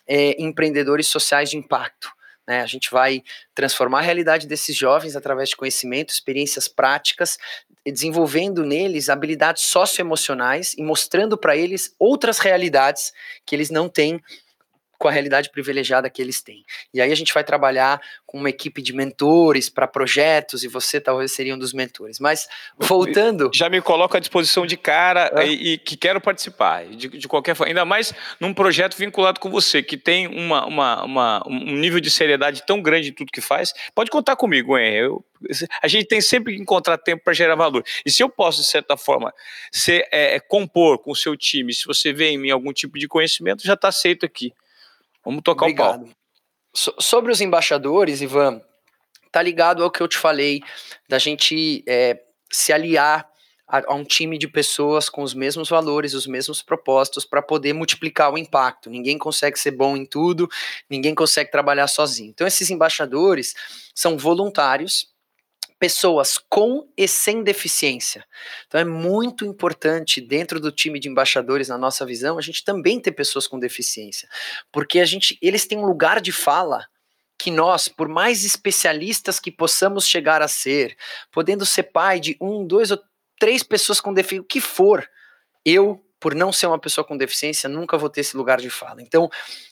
[0.06, 2.08] é, empreendedores sociais de impacto.
[2.46, 2.60] Né?
[2.60, 7.38] A gente vai transformar a realidade desses jovens através de conhecimento, experiências práticas,
[7.84, 13.12] desenvolvendo neles habilidades socioemocionais e mostrando para eles outras realidades
[13.44, 14.22] que eles não têm
[14.98, 16.64] com a realidade privilegiada que eles têm.
[16.92, 21.00] E aí a gente vai trabalhar com uma equipe de mentores para projetos e você
[21.00, 22.18] talvez seria um dos mentores.
[22.18, 25.46] Mas voltando, já me coloco à disposição de cara é.
[25.46, 29.50] e, e, que quero participar de, de, qualquer forma, ainda mais num projeto vinculado com
[29.50, 33.40] você que tem uma, uma, uma, um nível de seriedade tão grande em tudo que
[33.40, 33.72] faz.
[33.94, 34.94] Pode contar comigo, hein?
[34.94, 35.24] Eu,
[35.82, 37.84] a gente tem sempre que encontrar tempo para gerar valor.
[38.04, 39.32] E se eu posso, de certa forma,
[39.70, 43.08] ser, é, compor com o seu time, se você vê em mim algum tipo de
[43.08, 44.52] conhecimento, já está aceito aqui.
[45.26, 46.02] Vamos tocar Obrigado.
[46.02, 46.14] o pau.
[46.72, 48.62] So, sobre os embaixadores, Ivan,
[49.32, 50.62] tá ligado ao que eu te falei,
[51.08, 52.22] da gente é,
[52.52, 53.28] se aliar
[53.66, 57.72] a, a, um time de pessoas com os mesmos valores, os mesmos propósitos, para poder
[57.72, 58.88] multiplicar o impacto.
[58.88, 60.48] Ninguém consegue ser bom em tudo,
[60.88, 62.30] ninguém consegue trabalhar sozinho.
[62.30, 63.54] Então, esses embaixadores
[63.94, 65.12] são voluntários
[65.78, 68.24] pessoas com e sem deficiência.
[68.66, 73.00] Então é muito importante dentro do time de embaixadores, na nossa visão, a gente também
[73.00, 74.28] ter pessoas com deficiência,
[74.72, 76.86] porque a gente, eles têm um lugar de fala
[77.38, 80.96] que nós, por mais especialistas que possamos chegar a ser,
[81.30, 82.98] podendo ser pai de um, dois ou
[83.38, 85.06] três pessoas com deficiência, o que for,
[85.64, 89.02] eu, por não ser uma pessoa com deficiência, nunca vou ter esse lugar de fala.
[89.02, 89.28] Então,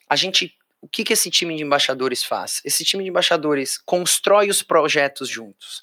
[0.08, 2.60] a gente o que, que esse time de embaixadores faz?
[2.64, 5.82] Esse time de embaixadores constrói os projetos juntos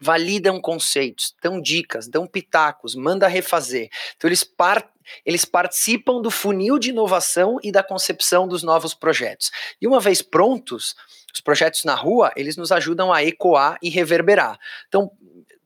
[0.00, 3.90] validam conceitos, dão dicas, dão pitacos, manda refazer.
[4.16, 4.88] Então eles, par
[5.24, 9.50] eles participam do funil de inovação e da concepção dos novos projetos.
[9.80, 10.94] E uma vez prontos,
[11.34, 14.58] os projetos na rua, eles nos ajudam a ecoar e reverberar.
[14.86, 15.10] Então,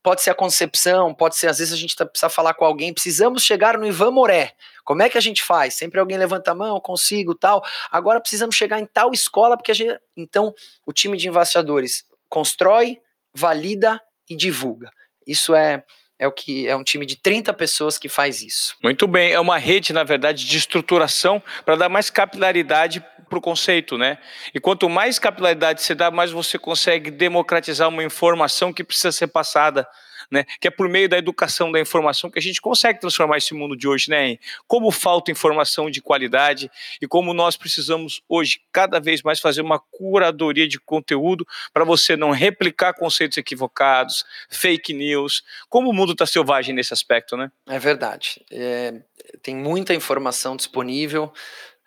[0.03, 2.93] pode ser a concepção, pode ser, às vezes a gente tá, precisa falar com alguém,
[2.93, 4.55] precisamos chegar no Ivan Moré.
[4.85, 5.74] Como é que a gente faz?
[5.74, 7.62] Sempre alguém levanta a mão, consigo, tal.
[7.91, 9.99] Agora precisamos chegar em tal escola, porque a gente.
[10.16, 10.55] Então,
[10.87, 13.01] o time de investidores constrói,
[13.35, 14.91] valida e divulga.
[15.26, 15.85] Isso é
[16.22, 18.76] é o que é um time de 30 pessoas que faz isso.
[18.80, 23.43] Muito bem, é uma rede, na verdade, de estruturação para dar mais capilaridade para o
[23.43, 24.18] conceito, né?
[24.55, 29.26] E quanto mais capilaridade você dá, mais você consegue democratizar uma informação que precisa ser
[29.26, 29.89] passada
[30.33, 30.45] né?
[30.59, 33.76] Que é por meio da educação da informação que a gente consegue transformar esse mundo
[33.76, 34.30] de hoje, né?
[34.30, 36.70] Em como falta informação de qualidade
[37.01, 42.16] e como nós precisamos hoje cada vez mais fazer uma curadoria de conteúdo para você
[42.16, 45.43] não replicar conceitos equivocados, fake news.
[45.68, 47.53] Como o mundo está selvagem nesse aspecto, né?
[47.68, 48.43] É verdade.
[48.51, 48.95] É,
[49.43, 51.33] tem muita informação disponível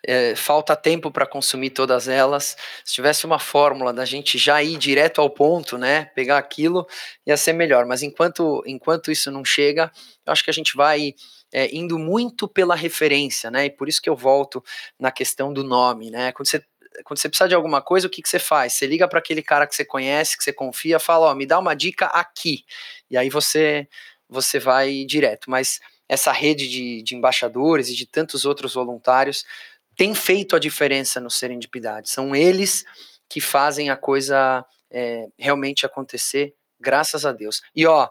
[0.04, 2.56] é, falta tempo para consumir todas elas.
[2.84, 6.86] Se tivesse uma fórmula da gente já ir direto ao ponto, né, pegar aquilo,
[7.26, 7.86] ia ser melhor.
[7.86, 9.90] Mas enquanto, enquanto isso não chega,
[10.24, 11.14] eu acho que a gente vai
[11.52, 13.66] é, indo muito pela referência, né?
[13.66, 14.62] E por isso que eu volto
[14.98, 16.32] na questão do nome, né?
[16.32, 16.62] Quando você
[17.04, 18.72] quando você precisa de alguma coisa, o que, que você faz?
[18.72, 21.58] Você liga para aquele cara que você conhece, que você confia, fala, ó, me dá
[21.58, 22.64] uma dica aqui.
[23.10, 23.86] E aí você
[24.28, 25.50] você vai direto.
[25.50, 25.78] Mas
[26.08, 29.44] essa rede de, de embaixadores e de tantos outros voluntários
[29.96, 32.10] tem feito a diferença no Serendipidade.
[32.10, 32.84] São eles
[33.28, 37.60] que fazem a coisa é, realmente acontecer, graças a Deus.
[37.74, 38.08] E ó,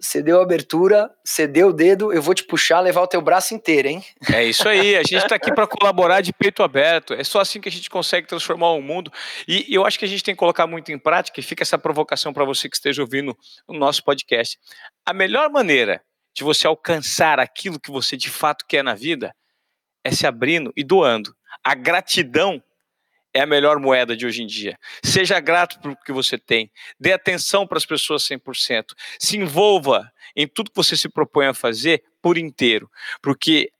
[0.00, 3.22] você deu a abertura, você deu o dedo, eu vou te puxar, levar o teu
[3.22, 4.04] braço inteiro, hein?
[4.32, 7.14] É isso aí, a gente está aqui para colaborar de peito aberto.
[7.14, 9.10] É só assim que a gente consegue transformar o mundo.
[9.48, 11.78] E eu acho que a gente tem que colocar muito em prática, e fica essa
[11.78, 14.58] provocação para você que esteja ouvindo o nosso podcast.
[15.06, 16.02] A melhor maneira
[16.36, 19.34] de você alcançar aquilo que você de fato quer na vida
[20.04, 21.34] é se abrindo e doando.
[21.64, 22.62] A gratidão
[23.32, 24.78] é a melhor moeda de hoje em dia.
[25.02, 26.70] Seja grato pelo que você tem.
[27.00, 28.92] Dê atenção para as pessoas 100%.
[29.18, 32.88] Se envolva em tudo que você se propõe a fazer por inteiro.
[33.20, 33.70] Porque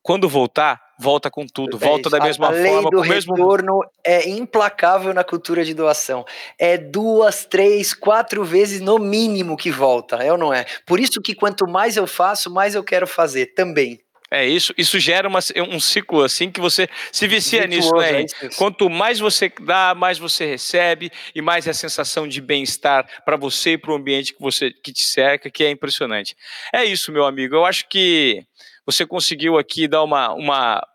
[0.00, 2.90] quando voltar, volta com tudo, é volta da mesma a lei forma.
[2.90, 3.34] do com mesmo...
[3.34, 6.24] retorno é implacável na cultura de doação.
[6.58, 10.64] É duas, três, quatro vezes no mínimo que volta, é ou não é?
[10.86, 14.00] Por isso que quanto mais eu faço, mais eu quero fazer também.
[14.30, 15.38] É isso, isso gera uma,
[15.70, 18.22] um ciclo assim que você se vicia nisso, né?
[18.22, 23.08] É Quanto mais você dá, mais você recebe e mais é a sensação de bem-estar
[23.24, 26.36] para você e para o ambiente que você que te cerca, que é impressionante.
[26.74, 27.54] É isso, meu amigo.
[27.54, 28.44] Eu acho que
[28.84, 30.86] você conseguiu aqui dar uma, uma,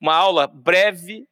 [0.00, 1.26] uma aula breve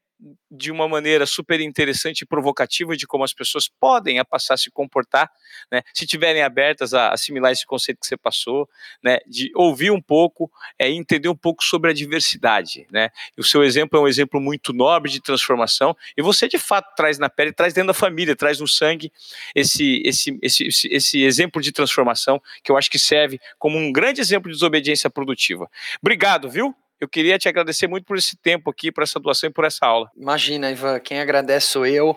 [0.51, 4.57] de uma maneira super interessante e provocativa de como as pessoas podem a passar a
[4.57, 5.31] se comportar,
[5.71, 8.69] né, se tiverem abertas a assimilar esse conceito que você passou,
[9.03, 13.63] né, de ouvir um pouco, é, entender um pouco sobre a diversidade, né, o seu
[13.63, 17.53] exemplo é um exemplo muito nobre de transformação, e você de fato traz na pele,
[17.53, 19.13] traz dentro da família, traz no sangue
[19.55, 23.93] esse, esse, esse, esse, esse exemplo de transformação que eu acho que serve como um
[23.93, 25.71] grande exemplo de desobediência produtiva.
[26.01, 26.75] Obrigado, viu?
[27.01, 29.87] Eu queria te agradecer muito por esse tempo aqui, por essa doação e por essa
[29.87, 30.11] aula.
[30.17, 32.17] Imagina, Ivan, quem agradece sou eu.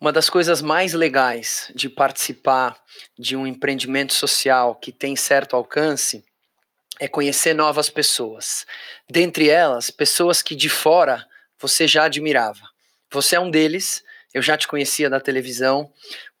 [0.00, 2.76] Uma das coisas mais legais de participar
[3.18, 6.24] de um empreendimento social que tem certo alcance
[7.00, 8.66] é conhecer novas pessoas.
[9.08, 11.24] Dentre elas, pessoas que de fora
[11.60, 12.62] você já admirava.
[13.12, 14.02] Você é um deles,
[14.34, 15.92] eu já te conhecia da televisão,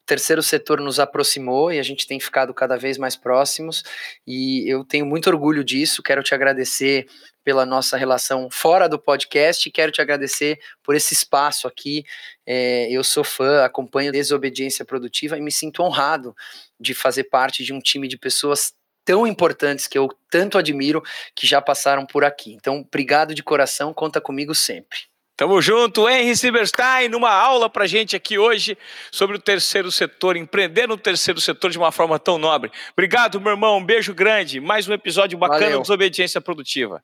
[0.08, 3.84] terceiro setor nos aproximou e a gente tem ficado cada vez mais próximos
[4.26, 6.02] e eu tenho muito orgulho disso.
[6.02, 7.06] Quero te agradecer
[7.48, 12.04] pela nossa relação fora do podcast quero te agradecer por esse espaço aqui.
[12.46, 16.36] É, eu sou fã, acompanho Desobediência Produtiva e me sinto honrado
[16.78, 21.02] de fazer parte de um time de pessoas tão importantes que eu tanto admiro
[21.34, 22.52] que já passaram por aqui.
[22.52, 24.98] Então, obrigado de coração, conta comigo sempre.
[25.34, 28.76] Tamo junto, Henry Silverstein, numa aula pra gente aqui hoje
[29.10, 32.70] sobre o terceiro setor, empreender no terceiro setor de uma forma tão nobre.
[32.92, 35.78] Obrigado, meu irmão, um beijo grande, mais um episódio bacana Valeu.
[35.78, 37.02] de Desobediência Produtiva.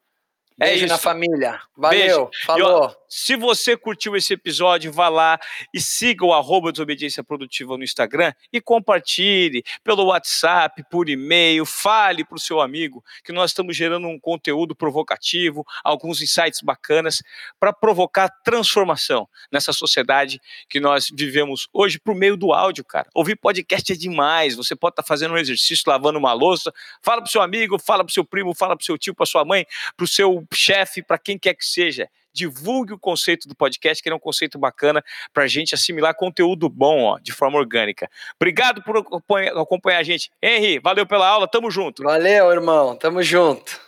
[0.61, 1.61] É Beijo é na família.
[1.77, 1.99] Valeu.
[1.99, 2.31] Beijo.
[2.47, 2.83] Falou.
[2.85, 5.39] ó, se você curtiu esse episódio, vá lá
[5.73, 12.25] e siga o arroba Desobediência Produtiva no Instagram e compartilhe pelo WhatsApp, por e-mail, fale
[12.25, 17.21] para o seu amigo que nós estamos gerando um conteúdo provocativo, alguns insights bacanas
[17.59, 23.09] para provocar transformação nessa sociedade que nós vivemos hoje por meio do áudio, cara.
[23.13, 24.55] Ouvir podcast é demais.
[24.55, 27.77] Você pode estar tá fazendo um exercício, lavando uma louça, fala para o seu amigo,
[27.77, 30.09] fala para o seu primo, fala para o seu tio, para sua mãe, para o
[30.09, 32.09] seu chefe, para quem quer que seja.
[32.33, 36.69] Divulgue o conceito do podcast, que é um conceito bacana para a gente assimilar conteúdo
[36.69, 38.11] bom, ó, de forma orgânica.
[38.35, 40.31] Obrigado por acompanhar a gente.
[40.43, 42.03] Henry, valeu pela aula, tamo junto.
[42.03, 43.81] Valeu, irmão, tamo junto.